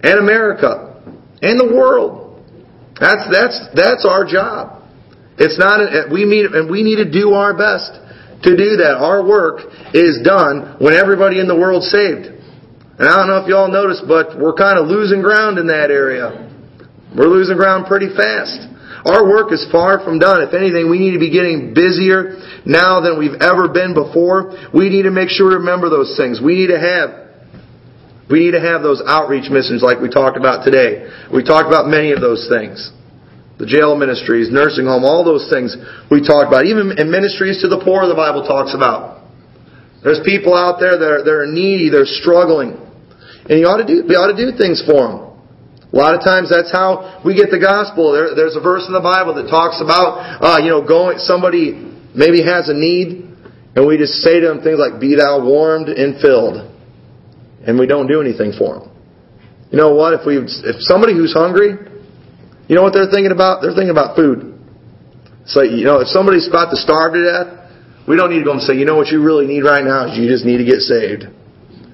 and 0.02 0.18
America 0.18 1.02
and 1.42 1.60
the 1.60 1.70
world. 1.74 2.42
That's, 2.98 3.28
that's, 3.30 3.58
that's 3.74 4.06
our 4.08 4.24
job. 4.24 4.82
It's 5.38 5.58
not, 5.58 6.10
we 6.10 6.24
meet, 6.24 6.46
and 6.46 6.70
we 6.70 6.82
need 6.82 6.96
to 6.96 7.10
do 7.10 7.34
our 7.34 7.56
best 7.56 7.92
to 8.42 8.56
do 8.56 8.82
that. 8.82 8.96
Our 8.98 9.26
work 9.26 9.70
is 9.94 10.20
done 10.24 10.76
when 10.80 10.94
everybody 10.94 11.40
in 11.40 11.46
the 11.46 11.56
world's 11.56 11.90
saved. 11.90 12.41
And 12.98 13.08
I 13.08 13.16
don't 13.16 13.28
know 13.28 13.40
if 13.40 13.48
y'all 13.48 13.72
noticed, 13.72 14.04
but 14.06 14.38
we're 14.38 14.54
kind 14.54 14.78
of 14.78 14.86
losing 14.86 15.22
ground 15.22 15.58
in 15.58 15.66
that 15.68 15.90
area. 15.90 16.50
We're 17.16 17.28
losing 17.28 17.56
ground 17.56 17.86
pretty 17.86 18.08
fast. 18.14 18.68
Our 19.04 19.26
work 19.26 19.50
is 19.50 19.66
far 19.72 20.04
from 20.04 20.18
done. 20.18 20.42
If 20.42 20.54
anything, 20.54 20.88
we 20.88 20.98
need 20.98 21.12
to 21.12 21.18
be 21.18 21.30
getting 21.30 21.74
busier 21.74 22.38
now 22.64 23.00
than 23.00 23.18
we've 23.18 23.40
ever 23.40 23.68
been 23.68 23.94
before. 23.94 24.54
We 24.70 24.88
need 24.88 25.02
to 25.04 25.10
make 25.10 25.28
sure 25.28 25.50
to 25.50 25.58
remember 25.58 25.90
those 25.90 26.14
things. 26.16 26.40
We 26.40 26.54
need 26.54 26.70
to 26.70 26.78
have 26.78 27.22
we 28.30 28.48
need 28.48 28.52
to 28.52 28.64
have 28.64 28.80
those 28.80 29.02
outreach 29.04 29.50
missions 29.50 29.82
like 29.82 30.00
we 30.00 30.08
talked 30.08 30.38
about 30.38 30.64
today. 30.64 31.10
We 31.28 31.42
talked 31.44 31.66
about 31.66 31.88
many 31.88 32.12
of 32.12 32.20
those 32.22 32.48
things. 32.48 32.90
The 33.58 33.66
jail 33.66 33.94
ministries, 33.94 34.48
nursing 34.50 34.86
home, 34.86 35.04
all 35.04 35.24
those 35.24 35.50
things 35.50 35.76
we 36.10 36.24
talked 36.24 36.48
about. 36.48 36.64
Even 36.64 36.96
in 36.96 37.10
ministries 37.10 37.60
to 37.60 37.68
the 37.68 37.82
poor, 37.84 38.06
the 38.06 38.16
Bible 38.16 38.46
talks 38.46 38.72
about. 38.72 39.21
There's 40.02 40.20
people 40.26 40.54
out 40.54 40.82
there 40.82 40.98
that 40.98 41.10
are, 41.10 41.22
that 41.22 41.30
are 41.30 41.46
needy, 41.46 41.90
they're 41.90 42.06
struggling. 42.06 42.74
And 43.46 43.58
you 43.58 43.66
ought 43.66 43.78
to 43.78 43.86
do, 43.86 44.02
we 44.06 44.14
ought 44.18 44.34
to 44.34 44.38
do 44.38 44.56
things 44.58 44.82
for 44.82 45.06
them. 45.06 45.18
A 45.92 45.96
lot 45.96 46.14
of 46.16 46.24
times 46.24 46.48
that's 46.48 46.72
how 46.72 47.20
we 47.22 47.36
get 47.36 47.52
the 47.52 47.60
gospel. 47.60 48.16
There, 48.16 48.34
there's 48.34 48.56
a 48.56 48.64
verse 48.64 48.88
in 48.88 48.94
the 48.96 49.04
Bible 49.04 49.36
that 49.36 49.46
talks 49.52 49.78
about, 49.78 50.40
uh, 50.40 50.58
you 50.58 50.72
know, 50.72 50.80
going, 50.80 51.18
somebody 51.20 51.76
maybe 52.16 52.40
has 52.42 52.72
a 52.72 52.74
need, 52.74 53.28
and 53.76 53.86
we 53.86 54.00
just 54.00 54.24
say 54.24 54.40
to 54.40 54.48
them 54.48 54.64
things 54.64 54.80
like, 54.80 54.98
be 54.98 55.14
thou 55.14 55.44
warmed 55.44 55.88
and 55.88 56.16
filled. 56.20 56.64
And 57.62 57.78
we 57.78 57.86
don't 57.86 58.08
do 58.08 58.24
anything 58.24 58.56
for 58.56 58.80
them. 58.80 58.90
You 59.70 59.78
know 59.78 59.94
what? 59.94 60.16
If 60.16 60.26
we, 60.26 60.40
if 60.40 60.76
somebody 60.80 61.14
who's 61.14 61.32
hungry, 61.32 61.76
you 62.68 62.74
know 62.74 62.82
what 62.82 62.92
they're 62.92 63.10
thinking 63.12 63.32
about? 63.32 63.60
They're 63.60 63.76
thinking 63.76 63.92
about 63.92 64.16
food. 64.16 64.58
So, 65.44 65.62
you 65.62 65.84
know, 65.84 66.00
if 66.00 66.08
somebody's 66.08 66.48
about 66.48 66.70
to 66.70 66.76
starve 66.76 67.12
to 67.14 67.20
death, 67.20 67.61
we 68.06 68.16
don't 68.16 68.30
need 68.30 68.40
to 68.40 68.44
go 68.44 68.52
and 68.52 68.62
say, 68.62 68.74
you 68.74 68.84
know 68.84 68.96
what 68.96 69.08
you 69.08 69.22
really 69.22 69.46
need 69.46 69.62
right 69.62 69.84
now 69.84 70.10
is 70.10 70.18
you 70.18 70.26
just 70.26 70.44
need 70.44 70.58
to 70.58 70.66
get 70.66 70.82
saved. 70.82 71.22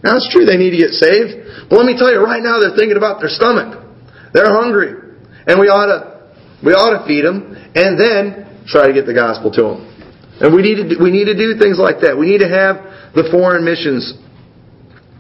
Now 0.01 0.17
it's 0.17 0.31
true 0.33 0.45
they 0.47 0.57
need 0.57 0.71
to 0.73 0.81
get 0.81 0.95
saved, 0.97 1.69
but 1.69 1.77
let 1.77 1.85
me 1.85 1.99
tell 1.99 2.11
you, 2.11 2.23
right 2.23 2.43
now 2.43 2.61
they're 2.61 2.77
thinking 2.77 2.97
about 2.97 3.21
their 3.21 3.29
stomach. 3.29 3.85
They're 4.33 4.49
hungry. 4.49 4.95
And 5.47 5.61
we 5.61 5.69
ought 5.69 5.89
to, 5.89 6.01
we 6.65 6.73
ought 6.73 6.97
to 6.97 7.03
feed 7.07 7.25
them 7.25 7.57
and 7.75 7.99
then 7.99 8.65
try 8.69 8.87
to 8.87 8.93
get 8.93 9.07
the 9.07 9.15
gospel 9.15 9.51
to 9.53 9.63
them. 9.63 9.81
And 10.41 10.55
we 10.55 10.63
need 10.63 10.79
to, 10.79 11.03
we 11.03 11.11
need 11.11 11.27
to 11.27 11.35
do 11.35 11.59
things 11.59 11.83
like 11.83 12.01
that. 12.07 12.15
We 12.15 12.31
need 12.31 12.47
to 12.47 12.53
have 12.53 13.13
the 13.17 13.27
foreign 13.33 13.65
missions. 13.67 14.15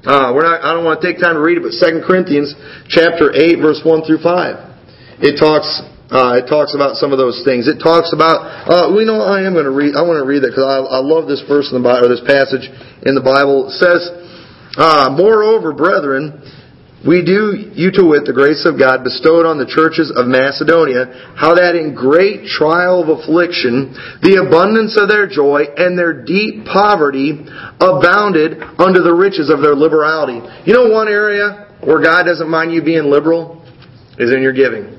Uh, 0.06 0.30
we're 0.30 0.46
not, 0.46 0.62
I 0.62 0.72
don't 0.72 0.86
want 0.86 1.02
to 1.02 1.04
take 1.04 1.18
time 1.18 1.34
to 1.34 1.42
read 1.42 1.58
it, 1.58 1.66
but 1.66 1.74
2 1.74 2.06
Corinthians 2.06 2.54
chapter 2.86 3.34
8 3.34 3.58
verse 3.58 3.82
1 3.82 4.06
through 4.06 4.22
5. 4.22 5.20
It 5.20 5.42
talks, 5.42 5.82
uh, 6.08 6.40
it 6.40 6.48
talks 6.48 6.72
about 6.74 6.96
some 6.96 7.12
of 7.12 7.18
those 7.20 7.44
things. 7.44 7.68
It 7.68 7.84
talks 7.84 8.16
about, 8.16 8.40
uh, 8.64 8.88
we 8.96 9.04
know 9.04 9.20
I 9.20 9.44
am 9.44 9.52
going 9.52 9.68
to 9.68 9.74
read, 9.74 9.92
I 9.92 10.00
want 10.00 10.16
to 10.16 10.24
read 10.24 10.40
that 10.40 10.56
because 10.56 10.64
I, 10.64 10.80
I 10.80 11.00
love 11.04 11.28
this 11.28 11.44
verse 11.44 11.68
in 11.68 11.76
the 11.76 11.84
Bible, 11.84 12.08
or 12.08 12.10
this 12.12 12.24
passage 12.24 12.64
in 13.04 13.12
the 13.12 13.20
Bible. 13.20 13.68
It 13.68 13.76
says, 13.76 14.08
uh, 14.80 15.12
moreover, 15.12 15.76
brethren, 15.76 16.40
we 17.04 17.22
do 17.22 17.70
you 17.76 17.92
to 17.92 18.02
wit 18.08 18.24
the 18.24 18.32
grace 18.32 18.64
of 18.64 18.80
God 18.80 19.04
bestowed 19.04 19.46
on 19.46 19.60
the 19.60 19.68
churches 19.68 20.10
of 20.10 20.26
Macedonia, 20.26 21.36
how 21.36 21.54
that 21.54 21.76
in 21.76 21.94
great 21.94 22.48
trial 22.48 23.04
of 23.04 23.12
affliction, 23.12 23.94
the 24.24 24.42
abundance 24.42 24.98
of 24.98 25.06
their 25.06 25.28
joy 25.28 25.68
and 25.76 25.94
their 25.94 26.24
deep 26.24 26.64
poverty 26.66 27.46
abounded 27.78 28.58
under 28.80 29.04
the 29.04 29.14
riches 29.14 29.52
of 29.52 29.60
their 29.60 29.76
liberality. 29.76 30.40
You 30.66 30.74
know 30.74 30.90
one 30.90 31.06
area 31.06 31.78
where 31.84 32.02
God 32.02 32.24
doesn't 32.24 32.48
mind 32.48 32.72
you 32.72 32.82
being 32.82 33.12
liberal? 33.12 33.60
Is 34.18 34.32
in 34.34 34.42
your 34.42 34.52
giving. 34.52 34.97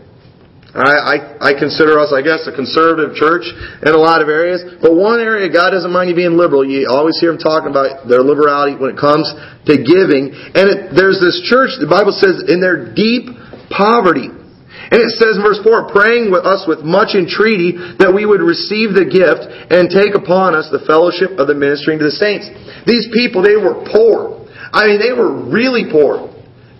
I, 0.75 0.93
I, 1.41 1.49
I 1.49 1.51
consider 1.57 1.97
us, 1.97 2.13
I 2.13 2.21
guess, 2.21 2.45
a 2.45 2.53
conservative 2.53 3.17
church 3.17 3.49
in 3.81 3.89
a 3.89 3.97
lot 3.97 4.21
of 4.21 4.29
areas. 4.29 4.61
But 4.77 4.93
one 4.93 5.17
area, 5.17 5.49
God 5.49 5.73
doesn't 5.73 5.89
mind 5.89 6.13
you 6.13 6.15
being 6.15 6.37
liberal. 6.37 6.61
You 6.61 6.85
always 6.85 7.17
hear 7.17 7.33
Him 7.33 7.41
talking 7.41 7.73
about 7.73 8.05
their 8.05 8.21
liberality 8.21 8.77
when 8.77 8.93
it 8.93 8.99
comes 9.01 9.25
to 9.65 9.73
giving. 9.81 10.29
And 10.53 10.65
it, 10.69 10.79
there's 10.93 11.17
this 11.17 11.41
church, 11.49 11.73
the 11.81 11.89
Bible 11.89 12.13
says, 12.13 12.45
in 12.45 12.61
their 12.61 12.93
deep 12.93 13.33
poverty. 13.73 14.29
And 14.29 15.01
it 15.01 15.09
says 15.17 15.37
in 15.37 15.43
verse 15.45 15.61
4, 15.65 15.89
praying 15.89 16.29
with 16.29 16.45
us 16.45 16.69
with 16.69 16.85
much 16.85 17.17
entreaty 17.17 17.73
that 17.97 18.13
we 18.13 18.29
would 18.29 18.41
receive 18.41 18.93
the 18.93 19.09
gift 19.09 19.49
and 19.73 19.89
take 19.89 20.13
upon 20.13 20.53
us 20.53 20.69
the 20.69 20.85
fellowship 20.85 21.37
of 21.41 21.49
the 21.49 21.57
ministering 21.57 21.97
to 21.97 22.09
the 22.09 22.17
saints. 22.17 22.45
These 22.85 23.09
people, 23.09 23.41
they 23.41 23.57
were 23.57 23.85
poor. 23.89 24.45
I 24.69 24.85
mean, 24.85 25.01
they 25.01 25.17
were 25.17 25.33
really 25.49 25.89
poor 25.89 26.29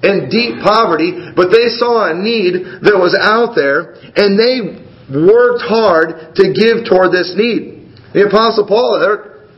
in 0.01 0.31
deep 0.31 0.63
poverty, 0.63 1.33
but 1.35 1.51
they 1.51 1.67
saw 1.75 2.07
a 2.07 2.15
need 2.15 2.83
that 2.87 2.95
was 2.95 3.11
out 3.15 3.55
there 3.55 3.99
and 4.15 4.39
they 4.39 4.79
worked 5.11 5.65
hard 5.65 6.35
to 6.39 6.43
give 6.53 6.87
toward 6.87 7.11
this 7.11 7.35
need. 7.35 7.91
The 8.13 8.29
Apostle 8.29 8.65
Paul, 8.65 9.01
they're, 9.01 9.49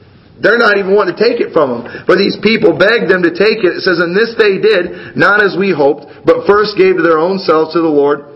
they're 0.41 0.59
not 0.59 0.81
even 0.81 0.97
wanting 0.97 1.15
to 1.15 1.21
take 1.21 1.37
it 1.39 1.53
from 1.53 1.85
them. 1.85 2.03
But 2.07 2.17
these 2.17 2.35
people 2.41 2.73
begged 2.73 3.07
them 3.07 3.21
to 3.21 3.31
take 3.31 3.61
it. 3.61 3.77
It 3.77 3.83
says, 3.85 4.01
And 4.01 4.17
this 4.17 4.33
they 4.35 4.57
did, 4.57 5.15
not 5.15 5.43
as 5.45 5.53
we 5.53 5.71
hoped, 5.71 6.09
but 6.25 6.49
first 6.49 6.75
gave 6.75 6.97
to 6.97 7.03
their 7.05 7.21
own 7.21 7.37
selves 7.37 7.77
to 7.77 7.81
the 7.83 7.91
Lord 7.91 8.31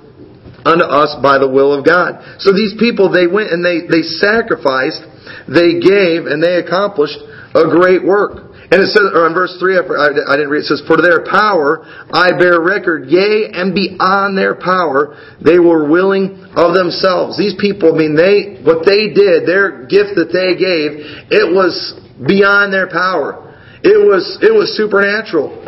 unto 0.66 0.86
us 0.86 1.18
by 1.22 1.38
the 1.38 1.50
will 1.50 1.74
of 1.74 1.86
God. 1.86 2.22
So 2.42 2.54
these 2.54 2.74
people, 2.78 3.10
they 3.10 3.28
went 3.28 3.50
and 3.50 3.66
they, 3.66 3.86
they 3.90 4.06
sacrificed, 4.06 5.02
they 5.50 5.82
gave, 5.82 6.30
and 6.30 6.42
they 6.42 6.62
accomplished 6.62 7.18
a 7.54 7.66
great 7.70 8.06
work. 8.06 8.45
And 8.72 8.82
it 8.82 8.90
says, 8.90 9.14
or 9.14 9.28
in 9.28 9.34
verse 9.34 9.56
3, 9.60 9.78
I 9.78 10.38
didn't 10.38 10.50
read, 10.50 10.66
it 10.66 10.70
says, 10.74 10.82
For 10.88 10.98
their 10.98 11.22
power 11.22 11.86
I 12.10 12.34
bear 12.34 12.62
record, 12.62 13.06
yea, 13.10 13.54
and 13.54 13.76
beyond 13.76 14.38
their 14.38 14.56
power, 14.56 15.14
they 15.38 15.60
were 15.60 15.86
willing 15.86 16.42
of 16.58 16.74
themselves. 16.74 17.38
These 17.38 17.56
people, 17.62 17.94
I 17.94 17.98
mean, 17.98 18.18
they, 18.18 18.62
what 18.66 18.86
they 18.86 19.14
did, 19.14 19.46
their 19.46 19.86
gift 19.86 20.18
that 20.18 20.34
they 20.34 20.58
gave, 20.58 21.30
it 21.30 21.46
was 21.46 21.94
beyond 22.26 22.74
their 22.74 22.90
power. 22.90 23.54
It 23.86 24.02
was, 24.02 24.40
it 24.42 24.50
was 24.50 24.74
supernatural. 24.74 25.62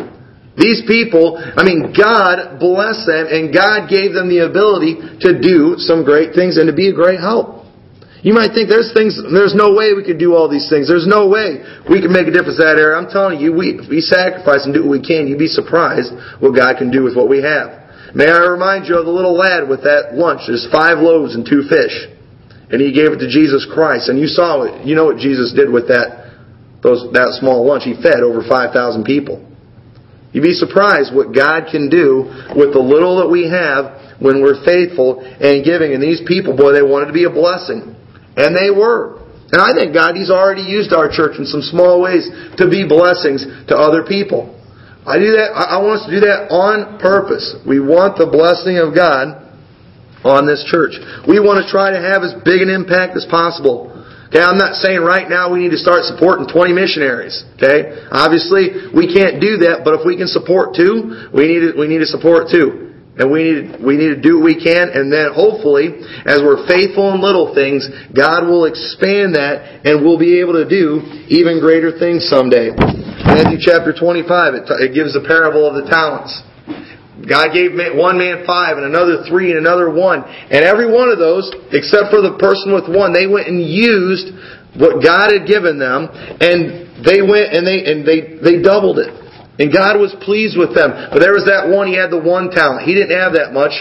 These 0.57 0.81
people, 0.89 1.37
I 1.37 1.61
mean, 1.61 1.93
God 1.93 2.57
blessed 2.57 3.05
them 3.05 3.29
and 3.29 3.53
God 3.53 3.85
gave 3.85 4.17
them 4.17 4.25
the 4.25 4.49
ability 4.49 4.97
to 5.21 5.37
do 5.37 5.77
some 5.77 6.01
great 6.01 6.33
things 6.33 6.57
and 6.57 6.65
to 6.65 6.73
be 6.73 6.89
a 6.89 6.97
great 6.97 7.19
help. 7.21 7.56
You 8.27 8.35
might 8.35 8.51
think 8.51 8.67
there's 8.67 8.91
things, 8.91 9.15
there's 9.15 9.55
no 9.55 9.71
way 9.71 9.95
we 9.95 10.03
could 10.03 10.19
do 10.19 10.35
all 10.35 10.51
these 10.51 10.67
things. 10.67 10.91
There's 10.91 11.07
no 11.07 11.31
way 11.31 11.63
we 11.87 12.03
can 12.03 12.11
make 12.11 12.27
a 12.27 12.33
difference 12.35 12.59
in 12.59 12.67
that 12.67 12.75
area. 12.75 12.99
I'm 12.99 13.07
telling 13.07 13.39
you, 13.39 13.55
we, 13.55 13.79
we 13.87 14.03
sacrifice 14.03 14.67
and 14.67 14.75
do 14.75 14.83
what 14.83 14.99
we 14.99 14.99
can. 14.99 15.31
You'd 15.31 15.39
be 15.39 15.47
surprised 15.47 16.11
what 16.43 16.51
God 16.51 16.75
can 16.75 16.91
do 16.91 17.07
with 17.07 17.15
what 17.15 17.31
we 17.31 17.39
have. 17.39 17.87
May 18.11 18.27
I 18.27 18.51
remind 18.51 18.91
you 18.91 18.99
of 18.99 19.07
the 19.07 19.15
little 19.15 19.31
lad 19.31 19.71
with 19.71 19.87
that 19.87 20.11
lunch. 20.11 20.43
There's 20.43 20.67
five 20.67 20.99
loaves 20.99 21.39
and 21.39 21.47
two 21.47 21.71
fish. 21.71 21.95
And 22.67 22.83
he 22.83 22.91
gave 22.91 23.15
it 23.15 23.23
to 23.23 23.31
Jesus 23.31 23.63
Christ. 23.63 24.11
And 24.11 24.19
you 24.19 24.27
saw 24.27 24.67
it. 24.67 24.83
You 24.83 24.99
know 24.99 25.07
what 25.07 25.23
Jesus 25.23 25.55
did 25.55 25.71
with 25.71 25.87
that, 25.87 26.27
those, 26.83 27.07
that 27.15 27.31
small 27.39 27.63
lunch. 27.63 27.87
He 27.87 27.95
fed 27.95 28.27
over 28.27 28.43
5,000 28.43 28.75
people. 29.07 29.39
You'd 30.35 30.43
be 30.43 30.51
surprised 30.51 31.15
what 31.15 31.31
God 31.31 31.71
can 31.71 31.87
do 31.87 32.27
with 32.59 32.75
the 32.75 32.83
little 32.83 33.23
that 33.23 33.31
we 33.31 33.47
have 33.47 34.19
when 34.19 34.43
we're 34.43 34.59
faithful 34.67 35.23
and 35.23 35.63
giving. 35.63 35.95
And 35.95 36.03
these 36.03 36.19
people, 36.27 36.59
boy, 36.59 36.75
they 36.75 36.83
wanted 36.83 37.07
to 37.07 37.15
be 37.15 37.23
a 37.23 37.31
blessing. 37.31 37.95
And 38.37 38.55
they 38.55 38.69
were. 38.69 39.25
And 39.51 39.59
I 39.59 39.73
think 39.73 39.93
God, 39.93 40.15
He's 40.15 40.29
already 40.29 40.61
used 40.63 40.93
our 40.93 41.09
church 41.09 41.39
in 41.39 41.45
some 41.45 41.61
small 41.61 42.01
ways 42.01 42.29
to 42.57 42.69
be 42.69 42.87
blessings 42.87 43.43
to 43.67 43.75
other 43.75 44.05
people. 44.05 44.53
I 45.07 45.17
do 45.17 45.39
that, 45.39 45.55
I 45.55 45.79
want 45.79 46.03
us 46.03 46.05
to 46.05 46.11
do 46.11 46.21
that 46.27 46.51
on 46.51 46.99
purpose. 46.99 47.55
We 47.63 47.79
want 47.79 48.19
the 48.19 48.27
blessing 48.27 48.75
of 48.75 48.91
God 48.91 49.39
on 50.27 50.43
this 50.43 50.67
church. 50.67 50.99
We 51.23 51.39
want 51.39 51.63
to 51.63 51.67
try 51.71 51.95
to 51.95 51.99
have 51.99 52.27
as 52.27 52.35
big 52.43 52.59
an 52.59 52.67
impact 52.67 53.15
as 53.15 53.23
possible. 53.23 53.95
Okay, 54.27 54.43
I'm 54.43 54.59
not 54.59 54.75
saying 54.75 54.99
right 54.99 55.23
now 55.31 55.47
we 55.47 55.63
need 55.63 55.71
to 55.71 55.79
start 55.79 56.03
supporting 56.03 56.51
20 56.51 56.75
missionaries. 56.75 57.47
Okay, 57.55 58.03
obviously 58.11 58.91
we 58.91 59.07
can't 59.07 59.39
do 59.39 59.63
that, 59.63 59.87
but 59.87 59.95
if 59.95 60.03
we 60.03 60.19
can 60.19 60.27
support 60.27 60.75
two, 60.75 61.31
we 61.31 61.47
need 61.47 61.63
to, 61.63 61.79
we 61.79 61.87
need 61.87 62.03
to 62.03 62.11
support 62.11 62.51
two. 62.51 62.86
And 63.17 63.31
we 63.33 63.41
need, 63.43 63.81
we 63.81 63.97
need 63.97 64.13
to 64.13 64.21
do 64.21 64.37
what 64.37 64.45
we 64.45 64.57
can, 64.61 64.93
and 64.93 65.09
then 65.09 65.33
hopefully, 65.33 65.89
as 66.25 66.37
we're 66.45 66.69
faithful 66.69 67.09
in 67.13 67.21
little 67.21 67.53
things, 67.57 67.89
God 68.13 68.45
will 68.45 68.69
expand 68.69 69.33
that, 69.33 69.81
and 69.85 70.05
we'll 70.05 70.21
be 70.21 70.37
able 70.37 70.53
to 70.53 70.69
do 70.69 71.01
even 71.25 71.57
greater 71.57 71.97
things 71.97 72.29
someday. 72.29 72.69
Matthew 72.77 73.57
chapter 73.57 73.89
25, 73.89 74.53
it, 74.53 74.63
it 74.85 74.93
gives 74.93 75.17
the 75.17 75.25
parable 75.25 75.65
of 75.65 75.81
the 75.81 75.89
talents. 75.89 76.29
God 77.25 77.49
gave 77.49 77.73
one 77.97 78.21
man 78.21 78.45
five 78.45 78.77
and 78.77 78.85
another 78.85 79.25
three 79.25 79.49
and 79.49 79.57
another 79.57 79.89
one. 79.89 80.21
And 80.21 80.61
every 80.61 80.85
one 80.85 81.09
of 81.09 81.17
those, 81.17 81.49
except 81.73 82.13
for 82.13 82.21
the 82.21 82.37
person 82.37 82.77
with 82.77 82.85
one, 82.85 83.09
they 83.09 83.25
went 83.25 83.49
and 83.49 83.57
used 83.57 84.37
what 84.77 85.01
God 85.01 85.33
had 85.33 85.49
given 85.49 85.81
them 85.81 86.05
and 86.13 87.01
they 87.01 87.25
went 87.25 87.57
and 87.57 87.65
they, 87.65 87.89
and 87.89 88.05
they, 88.05 88.37
they 88.37 88.61
doubled 88.61 89.01
it. 89.01 89.09
And 89.57 89.73
God 89.73 89.97
was 89.97 90.13
pleased 90.21 90.57
with 90.57 90.75
them. 90.77 90.93
But 91.11 91.19
there 91.19 91.33
was 91.33 91.49
that 91.49 91.65
one, 91.67 91.87
he 91.87 91.97
had 91.97 92.13
the 92.13 92.21
one 92.21 92.53
talent. 92.53 92.85
He 92.85 92.93
didn't 92.93 93.17
have 93.17 93.33
that 93.33 93.53
much 93.53 93.73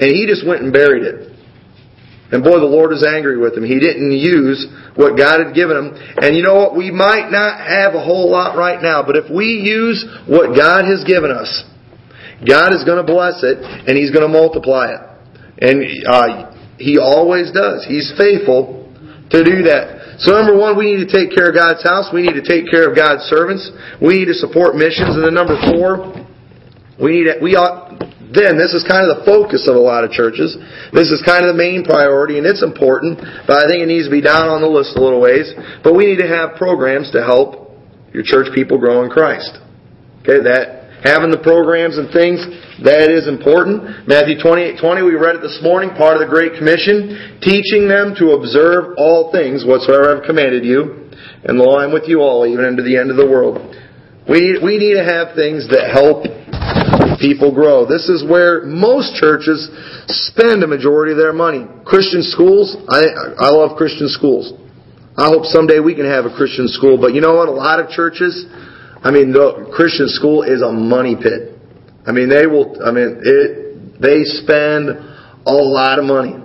and 0.00 0.10
he 0.10 0.26
just 0.26 0.46
went 0.46 0.62
and 0.62 0.72
buried 0.72 1.04
it. 1.04 1.32
And 2.32 2.42
boy, 2.42 2.58
the 2.60 2.68
Lord 2.68 2.90
was 2.90 3.04
angry 3.04 3.36
with 3.36 3.56
him. 3.56 3.64
He 3.64 3.78
didn't 3.78 4.12
use 4.12 4.66
what 4.96 5.20
God 5.20 5.44
had 5.44 5.54
given 5.54 5.76
him. 5.76 5.88
And 6.16 6.34
you 6.34 6.42
know 6.42 6.56
what? 6.56 6.76
We 6.76 6.90
might 6.90 7.28
not 7.28 7.60
have 7.60 7.94
a 7.94 8.02
whole 8.02 8.32
lot 8.32 8.56
right 8.56 8.80
now, 8.80 9.04
but 9.04 9.16
if 9.16 9.28
we 9.30 9.60
use 9.60 10.00
what 10.26 10.56
God 10.56 10.88
has 10.88 11.04
given 11.04 11.30
us, 11.30 11.64
God 12.40 12.72
is 12.72 12.84
going 12.84 12.98
to 12.98 13.06
bless 13.06 13.44
it 13.44 13.60
and 13.60 13.96
He's 13.96 14.10
going 14.10 14.26
to 14.26 14.32
multiply 14.32 14.96
it. 14.96 15.02
And 15.60 15.84
uh, 16.08 16.56
He 16.78 16.98
always 16.98 17.52
does. 17.52 17.84
He's 17.86 18.12
faithful 18.16 18.90
to 19.30 19.44
do 19.44 19.68
that. 19.68 20.01
So 20.18 20.32
number 20.32 20.56
one, 20.56 20.76
we 20.76 20.94
need 20.94 21.06
to 21.06 21.10
take 21.12 21.32
care 21.34 21.48
of 21.48 21.54
God's 21.54 21.82
house. 21.82 22.10
We 22.12 22.22
need 22.22 22.34
to 22.34 22.44
take 22.44 22.68
care 22.70 22.88
of 22.88 22.96
God's 22.96 23.22
servants. 23.30 23.70
We 24.00 24.20
need 24.20 24.30
to 24.32 24.34
support 24.34 24.76
missions. 24.76 25.16
And 25.16 25.24
then 25.24 25.34
number 25.34 25.56
four, 25.72 26.12
we 27.00 27.22
need 27.22 27.26
to, 27.32 27.38
we 27.40 27.56
ought 27.56 27.92
then 28.32 28.56
this 28.56 28.72
is 28.72 28.80
kind 28.88 29.04
of 29.04 29.20
the 29.20 29.22
focus 29.28 29.68
of 29.68 29.76
a 29.76 29.84
lot 29.84 30.08
of 30.08 30.10
churches. 30.10 30.56
This 30.92 31.12
is 31.12 31.20
kind 31.20 31.44
of 31.44 31.52
the 31.52 31.60
main 31.60 31.84
priority, 31.84 32.40
and 32.40 32.48
it's 32.48 32.64
important, 32.64 33.20
but 33.44 33.60
I 33.60 33.68
think 33.68 33.84
it 33.84 33.88
needs 33.92 34.08
to 34.08 34.10
be 34.10 34.24
down 34.24 34.48
on 34.48 34.64
the 34.64 34.72
list 34.72 34.96
a 34.96 35.00
little 35.04 35.20
ways. 35.20 35.52
But 35.84 35.92
we 35.92 36.08
need 36.08 36.24
to 36.24 36.28
have 36.28 36.56
programs 36.56 37.12
to 37.12 37.20
help 37.20 37.76
your 38.16 38.24
church 38.24 38.48
people 38.56 38.80
grow 38.80 39.04
in 39.04 39.12
Christ. 39.12 39.52
Okay, 40.24 40.40
that 40.48 40.81
having 41.02 41.34
the 41.34 41.42
programs 41.42 41.98
and 41.98 42.10
things, 42.14 42.38
that 42.86 43.10
is 43.10 43.26
important. 43.26 44.06
Matthew 44.06 44.38
28, 44.38 44.78
20, 44.78 45.02
we 45.02 45.18
read 45.18 45.36
it 45.36 45.42
this 45.42 45.58
morning, 45.62 45.90
part 45.98 46.14
of 46.14 46.22
the 46.22 46.30
Great 46.30 46.54
Commission, 46.54 47.42
teaching 47.42 47.90
them 47.90 48.14
to 48.22 48.38
observe 48.38 48.94
all 48.96 49.34
things 49.34 49.66
whatsoever 49.66 50.14
I've 50.14 50.24
commanded 50.24 50.62
you, 50.64 51.10
and 51.42 51.58
lo, 51.58 51.78
I'm 51.78 51.92
with 51.92 52.06
you 52.06 52.22
all, 52.22 52.46
even 52.46 52.64
unto 52.64 52.82
the 52.86 52.96
end 52.96 53.10
of 53.10 53.18
the 53.18 53.26
world. 53.26 53.58
We, 54.30 54.62
we 54.62 54.78
need 54.78 54.94
to 54.94 55.02
have 55.02 55.34
things 55.34 55.66
that 55.74 55.90
help 55.90 56.22
people 57.18 57.50
grow. 57.50 57.82
This 57.86 58.06
is 58.06 58.22
where 58.22 58.62
most 58.62 59.18
churches 59.18 59.70
spend 60.06 60.62
a 60.62 60.70
majority 60.70 61.12
of 61.12 61.18
their 61.18 61.34
money. 61.34 61.66
Christian 61.82 62.22
schools, 62.22 62.78
I, 62.86 63.02
I 63.38 63.50
love 63.50 63.76
Christian 63.76 64.06
schools. 64.06 64.54
I 65.18 65.28
hope 65.28 65.44
someday 65.44 65.78
we 65.78 65.94
can 65.94 66.06
have 66.06 66.24
a 66.24 66.34
Christian 66.34 66.66
school, 66.68 66.96
but 66.96 67.14
you 67.14 67.20
know 67.20 67.34
what? 67.36 67.48
A 67.48 67.52
lot 67.52 67.78
of 67.78 67.90
churches, 67.90 68.46
I 69.02 69.10
mean, 69.10 69.32
the 69.32 69.70
Christian 69.74 70.08
school 70.08 70.42
is 70.42 70.62
a 70.62 70.70
money 70.70 71.16
pit. 71.16 71.58
I 72.06 72.12
mean, 72.12 72.28
they 72.28 72.46
will, 72.46 72.78
I 72.82 72.90
mean, 72.90 73.20
it, 73.22 74.00
they 74.00 74.22
spend 74.24 74.90
a 75.46 75.52
lot 75.52 75.98
of 75.98 76.04
money 76.04 76.38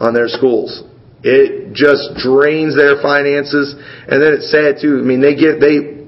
on 0.00 0.14
their 0.14 0.28
schools. 0.28 0.82
It 1.22 1.72
just 1.72 2.18
drains 2.18 2.76
their 2.76 3.00
finances, 3.00 3.74
and 3.74 4.20
then 4.20 4.34
it's 4.34 4.50
sad 4.50 4.82
too. 4.82 4.98
I 5.00 5.06
mean, 5.06 5.22
they 5.22 5.34
get, 5.34 5.58
they 5.58 6.06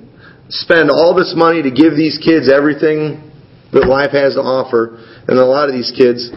spend 0.50 0.90
all 0.90 1.14
this 1.14 1.34
money 1.36 1.62
to 1.62 1.70
give 1.70 1.96
these 1.96 2.18
kids 2.18 2.50
everything 2.50 3.22
that 3.72 3.86
life 3.86 4.10
has 4.10 4.34
to 4.34 4.42
offer, 4.42 5.02
and 5.26 5.38
a 5.38 5.44
lot 5.44 5.68
of 5.68 5.74
these 5.74 5.90
kids, 5.96 6.30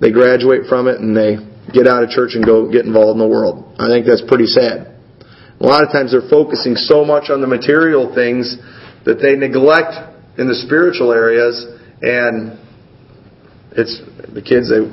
they 0.00 0.12
graduate 0.12 0.66
from 0.68 0.88
it 0.88 1.00
and 1.00 1.16
they 1.16 1.36
get 1.72 1.86
out 1.86 2.02
of 2.02 2.10
church 2.10 2.32
and 2.34 2.44
go 2.44 2.70
get 2.70 2.86
involved 2.86 3.20
in 3.20 3.22
the 3.22 3.28
world. 3.28 3.76
I 3.78 3.88
think 3.88 4.06
that's 4.06 4.22
pretty 4.26 4.46
sad. 4.46 4.94
A 5.60 5.66
lot 5.66 5.82
of 5.82 5.90
times 5.90 6.12
they're 6.12 6.28
focusing 6.30 6.76
so 6.76 7.04
much 7.04 7.30
on 7.30 7.40
the 7.40 7.50
material 7.50 8.14
things 8.14 8.56
that 9.04 9.20
they 9.20 9.36
neglect 9.36 9.94
in 10.38 10.46
the 10.46 10.54
spiritual 10.54 11.12
areas 11.12 11.66
and 12.02 12.58
it's 13.72 14.00
the 14.32 14.42
kids 14.42 14.70
they 14.70 14.86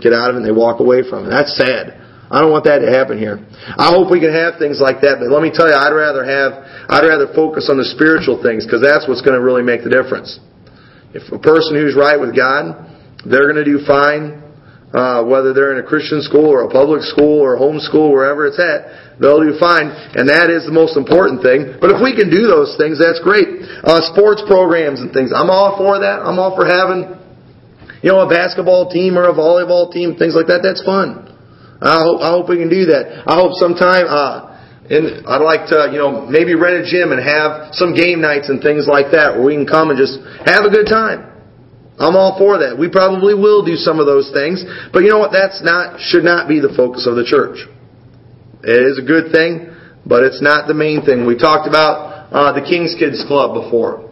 get 0.00 0.12
out 0.12 0.30
of 0.30 0.36
it 0.36 0.42
and 0.42 0.46
they 0.46 0.54
walk 0.54 0.80
away 0.80 1.02
from 1.02 1.26
it. 1.26 1.30
That's 1.30 1.56
sad. 1.56 2.00
I 2.30 2.38
don't 2.38 2.54
want 2.54 2.62
that 2.70 2.78
to 2.78 2.90
happen 2.90 3.18
here. 3.18 3.42
I 3.74 3.90
hope 3.90 4.06
we 4.06 4.22
can 4.22 4.30
have 4.30 4.54
things 4.62 4.78
like 4.78 5.02
that, 5.02 5.18
but 5.18 5.34
let 5.34 5.42
me 5.42 5.50
tell 5.50 5.66
you, 5.66 5.74
I'd 5.74 5.90
rather 5.90 6.22
have, 6.22 6.62
I'd 6.86 7.02
rather 7.02 7.26
focus 7.34 7.66
on 7.66 7.74
the 7.74 7.84
spiritual 7.90 8.38
things 8.38 8.62
because 8.62 8.78
that's 8.78 9.10
what's 9.10 9.20
going 9.20 9.34
to 9.34 9.42
really 9.42 9.66
make 9.66 9.82
the 9.82 9.90
difference. 9.90 10.38
If 11.10 11.26
a 11.34 11.42
person 11.42 11.74
who's 11.74 11.98
right 11.98 12.14
with 12.14 12.30
God, 12.38 12.86
they're 13.26 13.50
going 13.50 13.58
to 13.58 13.66
do 13.66 13.82
fine, 13.82 14.46
uh, 14.92 15.22
whether 15.24 15.54
they're 15.54 15.72
in 15.78 15.84
a 15.84 15.86
Christian 15.86 16.22
school 16.22 16.50
or 16.50 16.62
a 16.62 16.70
public 16.70 17.02
school 17.02 17.40
or 17.40 17.56
home 17.56 17.78
school, 17.78 18.10
wherever 18.10 18.46
it's 18.46 18.58
at 18.58 19.10
they'll 19.20 19.44
do 19.44 19.54
fine. 19.60 19.92
And 20.16 20.26
that 20.32 20.48
is 20.48 20.64
the 20.64 20.72
most 20.72 20.96
important 20.96 21.44
thing. 21.44 21.76
But 21.78 21.92
if 21.92 22.00
we 22.00 22.16
can 22.16 22.32
do 22.32 22.48
those 22.48 22.74
things, 22.80 22.96
that's 22.96 23.20
great. 23.20 23.62
Uh, 23.84 24.00
sports 24.10 24.42
programs 24.48 25.04
and 25.04 25.12
things. 25.12 25.30
I'm 25.30 25.52
all 25.52 25.76
for 25.76 26.00
that. 26.00 26.24
I'm 26.24 26.40
all 26.40 26.56
for 26.56 26.64
having, 26.64 27.20
you 28.00 28.10
know, 28.10 28.24
a 28.24 28.28
basketball 28.32 28.88
team 28.88 29.20
or 29.20 29.28
a 29.28 29.36
volleyball 29.36 29.92
team, 29.92 30.16
things 30.16 30.32
like 30.32 30.48
that. 30.48 30.64
That's 30.64 30.80
fun. 30.82 31.28
I 31.84 32.00
hope, 32.00 32.18
I 32.20 32.28
hope 32.32 32.48
we 32.48 32.56
can 32.56 32.72
do 32.72 32.92
that. 32.92 33.24
I 33.24 33.36
hope 33.36 33.56
sometime, 33.56 34.04
uh, 34.04 34.52
and 34.90 35.24
I'd 35.24 35.40
like 35.40 35.68
to, 35.72 35.88
you 35.92 35.96
know, 35.96 36.28
maybe 36.28 36.52
rent 36.52 36.76
a 36.76 36.84
gym 36.84 37.12
and 37.12 37.20
have 37.22 37.72
some 37.72 37.94
game 37.94 38.20
nights 38.20 38.50
and 38.50 38.60
things 38.60 38.84
like 38.84 39.12
that 39.16 39.36
where 39.36 39.48
we 39.48 39.54
can 39.54 39.64
come 39.64 39.88
and 39.88 39.96
just 39.96 40.20
have 40.44 40.68
a 40.68 40.72
good 40.72 40.88
time. 40.90 41.29
I'm 42.00 42.16
all 42.16 42.40
for 42.40 42.64
that. 42.64 42.80
We 42.80 42.88
probably 42.88 43.36
will 43.36 43.60
do 43.60 43.76
some 43.76 44.00
of 44.00 44.08
those 44.08 44.32
things, 44.32 44.64
but 44.88 45.04
you 45.04 45.12
know 45.12 45.20
what? 45.20 45.36
That's 45.36 45.60
not 45.60 46.00
should 46.00 46.24
not 46.24 46.48
be 46.48 46.56
the 46.58 46.72
focus 46.72 47.04
of 47.04 47.14
the 47.14 47.28
church. 47.28 47.68
It 48.64 48.80
is 48.88 48.96
a 48.96 49.04
good 49.04 49.28
thing, 49.28 49.68
but 50.08 50.24
it's 50.24 50.40
not 50.40 50.66
the 50.66 50.72
main 50.72 51.04
thing. 51.04 51.28
We 51.28 51.36
talked 51.36 51.68
about 51.68 52.32
uh, 52.32 52.56
the 52.56 52.64
King's 52.64 52.96
Kids 52.96 53.20
Club 53.28 53.52
before. 53.52 54.08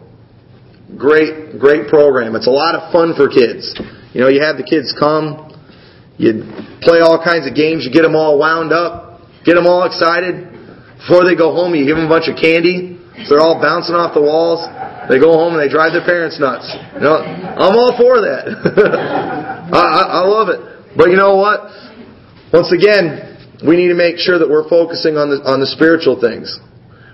Great, 1.01 1.57
great 1.57 1.88
program. 1.88 2.37
It's 2.37 2.46
a 2.46 2.53
lot 2.53 2.77
of 2.77 2.92
fun 2.92 3.16
for 3.16 3.29
kids. 3.29 3.72
You 4.12 4.20
know, 4.20 4.29
you 4.29 4.44
have 4.44 4.57
the 4.57 4.68
kids 4.68 4.92
come, 4.92 5.48
you 6.20 6.44
play 6.81 7.01
all 7.01 7.16
kinds 7.22 7.48
of 7.48 7.57
games, 7.57 7.85
you 7.85 7.92
get 7.92 8.03
them 8.03 8.16
all 8.16 8.37
wound 8.37 8.72
up, 8.72 9.20
get 9.44 9.55
them 9.55 9.66
all 9.66 9.85
excited. 9.85 10.44
Before 11.01 11.24
they 11.24 11.37
go 11.37 11.57
home, 11.57 11.72
you 11.72 11.85
give 11.88 11.96
them 11.96 12.07
a 12.07 12.12
bunch 12.12 12.29
of 12.29 12.37
candy, 12.37 13.01
so 13.24 13.37
they're 13.37 13.44
all 13.44 13.61
bouncing 13.61 13.94
off 13.94 14.12
the 14.12 14.20
walls. 14.20 14.64
They 15.09 15.18
go 15.18 15.33
home 15.33 15.57
and 15.57 15.61
they 15.61 15.73
drive 15.73 15.97
their 15.97 16.05
parents 16.05 16.37
nuts. 16.38 16.68
You 16.94 17.01
know, 17.01 17.16
I'm 17.16 17.73
all 17.73 17.97
for 17.97 18.21
that. 18.21 18.44
I, 19.73 19.81
I, 19.81 20.03
I 20.21 20.23
love 20.29 20.53
it. 20.53 20.61
But 20.97 21.09
you 21.09 21.16
know 21.16 21.37
what? 21.37 21.73
Once 22.53 22.73
again, 22.73 23.64
we 23.64 23.77
need 23.77 23.88
to 23.88 23.99
make 23.99 24.21
sure 24.21 24.38
that 24.38 24.49
we're 24.49 24.68
focusing 24.68 25.16
on 25.16 25.33
the 25.33 25.40
on 25.49 25.61
the 25.61 25.66
spiritual 25.66 26.21
things. 26.21 26.53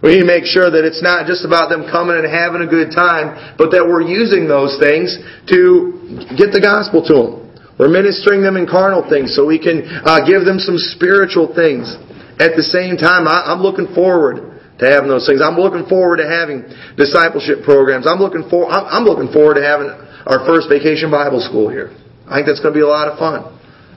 We 0.03 0.19
need 0.19 0.27
to 0.27 0.29
make 0.29 0.45
sure 0.45 0.69
that 0.69 0.85
it's 0.85 1.01
not 1.01 1.25
just 1.25 1.49
about 1.49 1.73
them 1.73 1.89
coming 1.89 2.21
and 2.21 2.29
having 2.29 2.61
a 2.61 2.69
good 2.69 2.93
time, 2.93 3.57
but 3.57 3.73
that 3.73 3.81
we're 3.81 4.05
using 4.05 4.45
those 4.45 4.77
things 4.77 5.17
to 5.49 6.37
get 6.37 6.53
the 6.53 6.61
gospel 6.61 7.01
to 7.09 7.15
them. 7.15 7.33
We're 7.81 7.91
ministering 7.91 8.45
them 8.45 8.61
in 8.61 8.69
carnal 8.69 9.03
things 9.09 9.35
so 9.35 9.49
we 9.49 9.59
can 9.59 9.83
uh, 10.05 10.23
give 10.29 10.45
them 10.45 10.61
some 10.61 10.77
spiritual 10.77 11.57
things. 11.57 11.89
At 12.37 12.55
the 12.55 12.63
same 12.63 13.01
time, 13.01 13.27
I, 13.27 13.49
I'm 13.49 13.65
looking 13.65 13.89
forward 13.97 14.54
to 14.79 14.85
having 14.91 15.09
those 15.09 15.27
things. 15.27 15.39
I'm 15.39 15.55
looking 15.55 15.87
forward 15.87 16.19
to 16.19 16.27
having 16.27 16.67
discipleship 16.99 17.63
programs. 17.63 18.07
I'm 18.07 18.19
looking 18.19 18.49
for 18.51 18.67
I'm 18.67 19.05
looking 19.05 19.31
forward 19.31 19.55
to 19.61 19.65
having 19.65 19.91
our 20.27 20.43
first 20.47 20.69
vacation 20.69 21.11
Bible 21.11 21.41
school 21.41 21.71
here. 21.71 21.95
I 22.27 22.41
think 22.41 22.49
that's 22.49 22.61
going 22.61 22.75
to 22.75 22.79
be 22.79 22.85
a 22.85 22.91
lot 22.91 23.07
of 23.09 23.19
fun. 23.19 23.55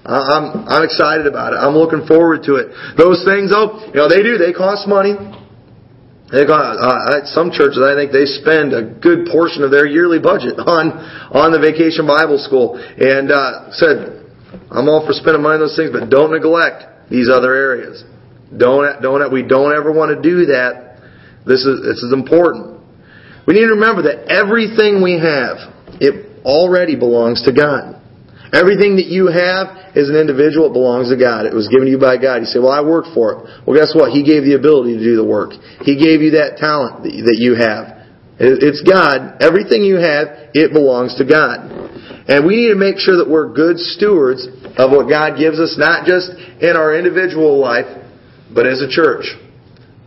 I'm 0.08 0.68
I'm 0.68 0.84
excited 0.84 1.28
about 1.28 1.54
it. 1.54 1.58
I'm 1.58 1.76
looking 1.76 2.08
forward 2.08 2.44
to 2.48 2.56
it. 2.62 2.72
Those 2.96 3.26
things, 3.28 3.52
though, 3.52 3.84
you 3.92 4.00
know, 4.00 4.08
they 4.08 4.24
do. 4.24 4.38
They 4.38 4.54
cost 4.54 4.88
money. 4.88 5.18
They 6.32 6.44
got 6.44 6.76
uh, 6.76 7.24
some 7.32 7.52
churches. 7.52 7.80
I 7.80 7.96
think 7.96 8.12
they 8.12 8.28
spend 8.28 8.76
a 8.76 8.84
good 8.84 9.32
portion 9.32 9.64
of 9.64 9.72
their 9.72 9.88
yearly 9.88 10.20
budget 10.20 10.60
on 10.64 10.96
on 11.32 11.52
the 11.52 11.60
vacation 11.60 12.08
Bible 12.08 12.38
school. 12.38 12.76
And 12.78 13.32
uh, 13.32 13.72
said, 13.72 14.28
I'm 14.72 14.88
all 14.88 15.04
for 15.08 15.14
spending 15.14 15.42
money 15.42 15.60
on 15.60 15.68
those 15.68 15.76
things, 15.76 15.92
but 15.92 16.10
don't 16.10 16.32
neglect 16.32 17.10
these 17.10 17.28
other 17.32 17.56
areas. 17.56 18.04
Don't, 18.56 19.02
don't, 19.02 19.32
we 19.32 19.44
don't 19.44 19.76
ever 19.76 19.92
want 19.92 20.16
to 20.16 20.22
do 20.22 20.48
that. 20.48 21.00
This 21.46 21.66
is, 21.66 21.82
this 21.84 22.04
is 22.04 22.14
important. 22.14 22.80
We 23.48 23.56
need 23.56 23.68
to 23.68 23.80
remember 23.80 24.04
that 24.12 24.28
everything 24.28 25.04
we 25.04 25.20
have, 25.20 25.72
it 26.00 26.44
already 26.44 26.96
belongs 26.96 27.44
to 27.44 27.52
God. 27.52 27.96
Everything 28.52 28.96
that 28.96 29.08
you 29.12 29.28
have 29.28 29.96
as 29.96 30.08
an 30.08 30.16
individual, 30.16 30.72
it 30.72 30.74
belongs 30.74 31.12
to 31.12 31.20
God. 31.20 31.44
It 31.44 31.56
was 31.56 31.68
given 31.68 31.88
to 31.88 31.92
you 31.92 32.00
by 32.00 32.16
God. 32.16 32.44
You 32.44 32.48
say, 32.48 32.60
well, 32.60 32.72
I 32.72 32.80
worked 32.80 33.12
for 33.12 33.36
it. 33.36 33.38
Well, 33.68 33.76
guess 33.76 33.92
what? 33.92 34.16
He 34.16 34.24
gave 34.24 34.48
the 34.48 34.56
ability 34.56 34.96
to 34.96 35.04
do 35.04 35.16
the 35.20 35.28
work. 35.28 35.52
He 35.84 36.00
gave 36.00 36.24
you 36.24 36.40
that 36.40 36.56
talent 36.56 37.04
that 37.04 37.40
you 37.40 37.60
have. 37.60 38.08
It's 38.40 38.80
God. 38.88 39.44
Everything 39.44 39.84
you 39.84 40.00
have, 40.00 40.54
it 40.56 40.72
belongs 40.72 41.20
to 41.20 41.26
God. 41.28 41.68
And 42.28 42.46
we 42.46 42.68
need 42.68 42.72
to 42.72 42.80
make 42.80 43.00
sure 43.00 43.18
that 43.20 43.28
we're 43.28 43.52
good 43.52 43.80
stewards 43.80 44.48
of 44.80 44.92
what 44.92 45.10
God 45.10 45.40
gives 45.40 45.60
us, 45.60 45.76
not 45.80 46.06
just 46.08 46.32
in 46.60 46.76
our 46.76 46.96
individual 46.96 47.60
life, 47.60 47.88
but 48.54 48.66
as 48.66 48.82
a 48.82 48.90
church, 48.90 49.26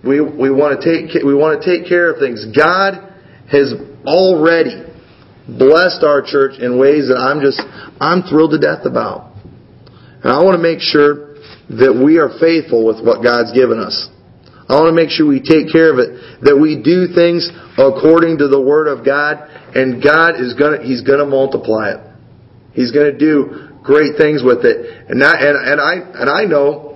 we, 0.04 0.20
we 0.20 0.50
want 0.50 0.80
to 0.80 0.82
take 0.82 1.22
we 1.22 1.34
want 1.34 1.60
to 1.60 1.64
take 1.64 1.88
care 1.88 2.10
of 2.10 2.18
things. 2.18 2.46
God 2.56 3.12
has 3.50 3.74
already 4.06 4.86
blessed 5.46 6.02
our 6.04 6.22
church 6.24 6.58
in 6.58 6.78
ways 6.78 7.08
that 7.08 7.18
I'm 7.18 7.40
just 7.40 7.60
I'm 8.00 8.22
thrilled 8.22 8.52
to 8.52 8.58
death 8.58 8.86
about. 8.86 9.32
And 10.22 10.32
I 10.32 10.42
want 10.42 10.56
to 10.56 10.62
make 10.62 10.80
sure 10.80 11.36
that 11.70 11.92
we 11.92 12.18
are 12.18 12.28
faithful 12.40 12.84
with 12.86 13.04
what 13.04 13.22
God's 13.22 13.52
given 13.52 13.78
us. 13.78 14.08
I 14.68 14.78
want 14.78 14.94
to 14.94 14.96
make 14.96 15.10
sure 15.10 15.26
we 15.26 15.42
take 15.42 15.72
care 15.72 15.90
of 15.90 15.98
it, 15.98 16.46
that 16.46 16.54
we 16.54 16.78
do 16.78 17.10
things 17.10 17.50
according 17.74 18.38
to 18.38 18.46
the 18.46 18.60
Word 18.60 18.86
of 18.86 19.04
God, 19.04 19.42
and 19.74 20.02
God 20.02 20.38
is 20.38 20.54
gonna 20.54 20.82
He's 20.82 21.02
gonna 21.02 21.26
multiply 21.26 21.98
it. 21.98 22.00
He's 22.72 22.92
gonna 22.92 23.16
do 23.16 23.68
great 23.82 24.16
things 24.16 24.42
with 24.44 24.64
it. 24.64 25.10
And 25.10 25.24
I, 25.24 25.34
and, 25.42 25.56
and 25.58 25.80
I 25.80 25.94
and 26.22 26.28
I 26.30 26.44
know 26.44 26.89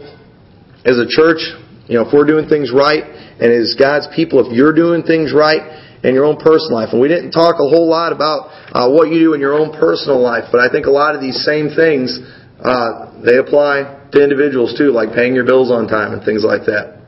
as 0.85 1.01
a 1.01 1.09
church, 1.09 1.41
you 1.89 1.97
know, 1.97 2.07
if 2.07 2.13
we're 2.13 2.29
doing 2.29 2.49
things 2.49 2.73
right, 2.73 3.05
and 3.05 3.49
as 3.51 3.75
God's 3.79 4.09
people, 4.15 4.45
if 4.45 4.53
you're 4.53 4.75
doing 4.75 5.03
things 5.03 5.33
right 5.33 6.05
in 6.05 6.15
your 6.15 6.25
own 6.25 6.37
personal 6.37 6.77
life, 6.77 6.93
and 6.93 7.01
we 7.01 7.09
didn't 7.09 7.33
talk 7.33 7.57
a 7.57 7.69
whole 7.69 7.89
lot 7.89 8.13
about 8.13 8.53
uh, 8.73 8.89
what 8.89 9.09
you 9.09 9.19
do 9.19 9.35
in 9.35 9.41
your 9.41 9.57
own 9.57 9.73
personal 9.73 10.21
life, 10.21 10.45
but 10.53 10.61
I 10.61 10.69
think 10.69 10.87
a 10.87 10.93
lot 10.93 11.15
of 11.15 11.21
these 11.21 11.45
same 11.45 11.73
things 11.73 12.21
uh, 12.61 13.21
they 13.25 13.37
apply 13.37 14.09
to 14.13 14.23
individuals 14.23 14.77
too, 14.77 14.93
like 14.93 15.13
paying 15.13 15.35
your 15.35 15.45
bills 15.45 15.71
on 15.71 15.89
time 15.89 16.13
and 16.13 16.25
things 16.25 16.45
like 16.45 16.69
that. 16.69 17.01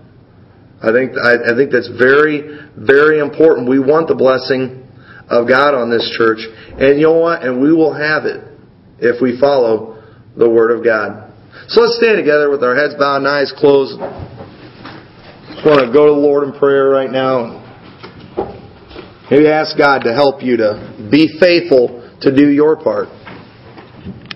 I 0.82 0.92
think 0.92 1.16
I, 1.16 1.52
I 1.52 1.56
think 1.56 1.72
that's 1.72 1.88
very 1.88 2.68
very 2.76 3.20
important. 3.20 3.68
We 3.68 3.78
want 3.78 4.08
the 4.08 4.14
blessing 4.14 4.84
of 5.28 5.48
God 5.48 5.74
on 5.74 5.90
this 5.90 6.04
church, 6.16 6.40
and 6.76 7.00
you 7.00 7.08
know 7.08 7.18
what? 7.18 7.42
And 7.42 7.60
we 7.60 7.72
will 7.72 7.94
have 7.94 8.24
it 8.24 8.44
if 8.98 9.22
we 9.22 9.40
follow 9.40 10.02
the 10.36 10.48
Word 10.48 10.76
of 10.76 10.84
God. 10.84 11.25
So 11.68 11.80
let's 11.82 11.96
stand 11.96 12.16
together 12.16 12.50
with 12.50 12.62
our 12.62 12.74
heads 12.74 12.94
bowed 12.94 13.18
and 13.18 13.28
eyes 13.28 13.52
closed. 13.56 13.98
Just 13.98 15.66
want 15.66 15.80
to 15.80 15.92
go 15.92 16.06
to 16.06 16.12
the 16.14 16.20
Lord 16.20 16.44
in 16.44 16.52
prayer 16.52 16.88
right 16.88 17.10
now. 17.10 17.62
Maybe 19.30 19.48
ask 19.48 19.76
God 19.76 20.04
to 20.04 20.12
help 20.12 20.42
you 20.42 20.56
to 20.58 21.08
be 21.10 21.38
faithful 21.40 22.16
to 22.20 22.34
do 22.34 22.48
your 22.50 22.76
part. 22.76 23.08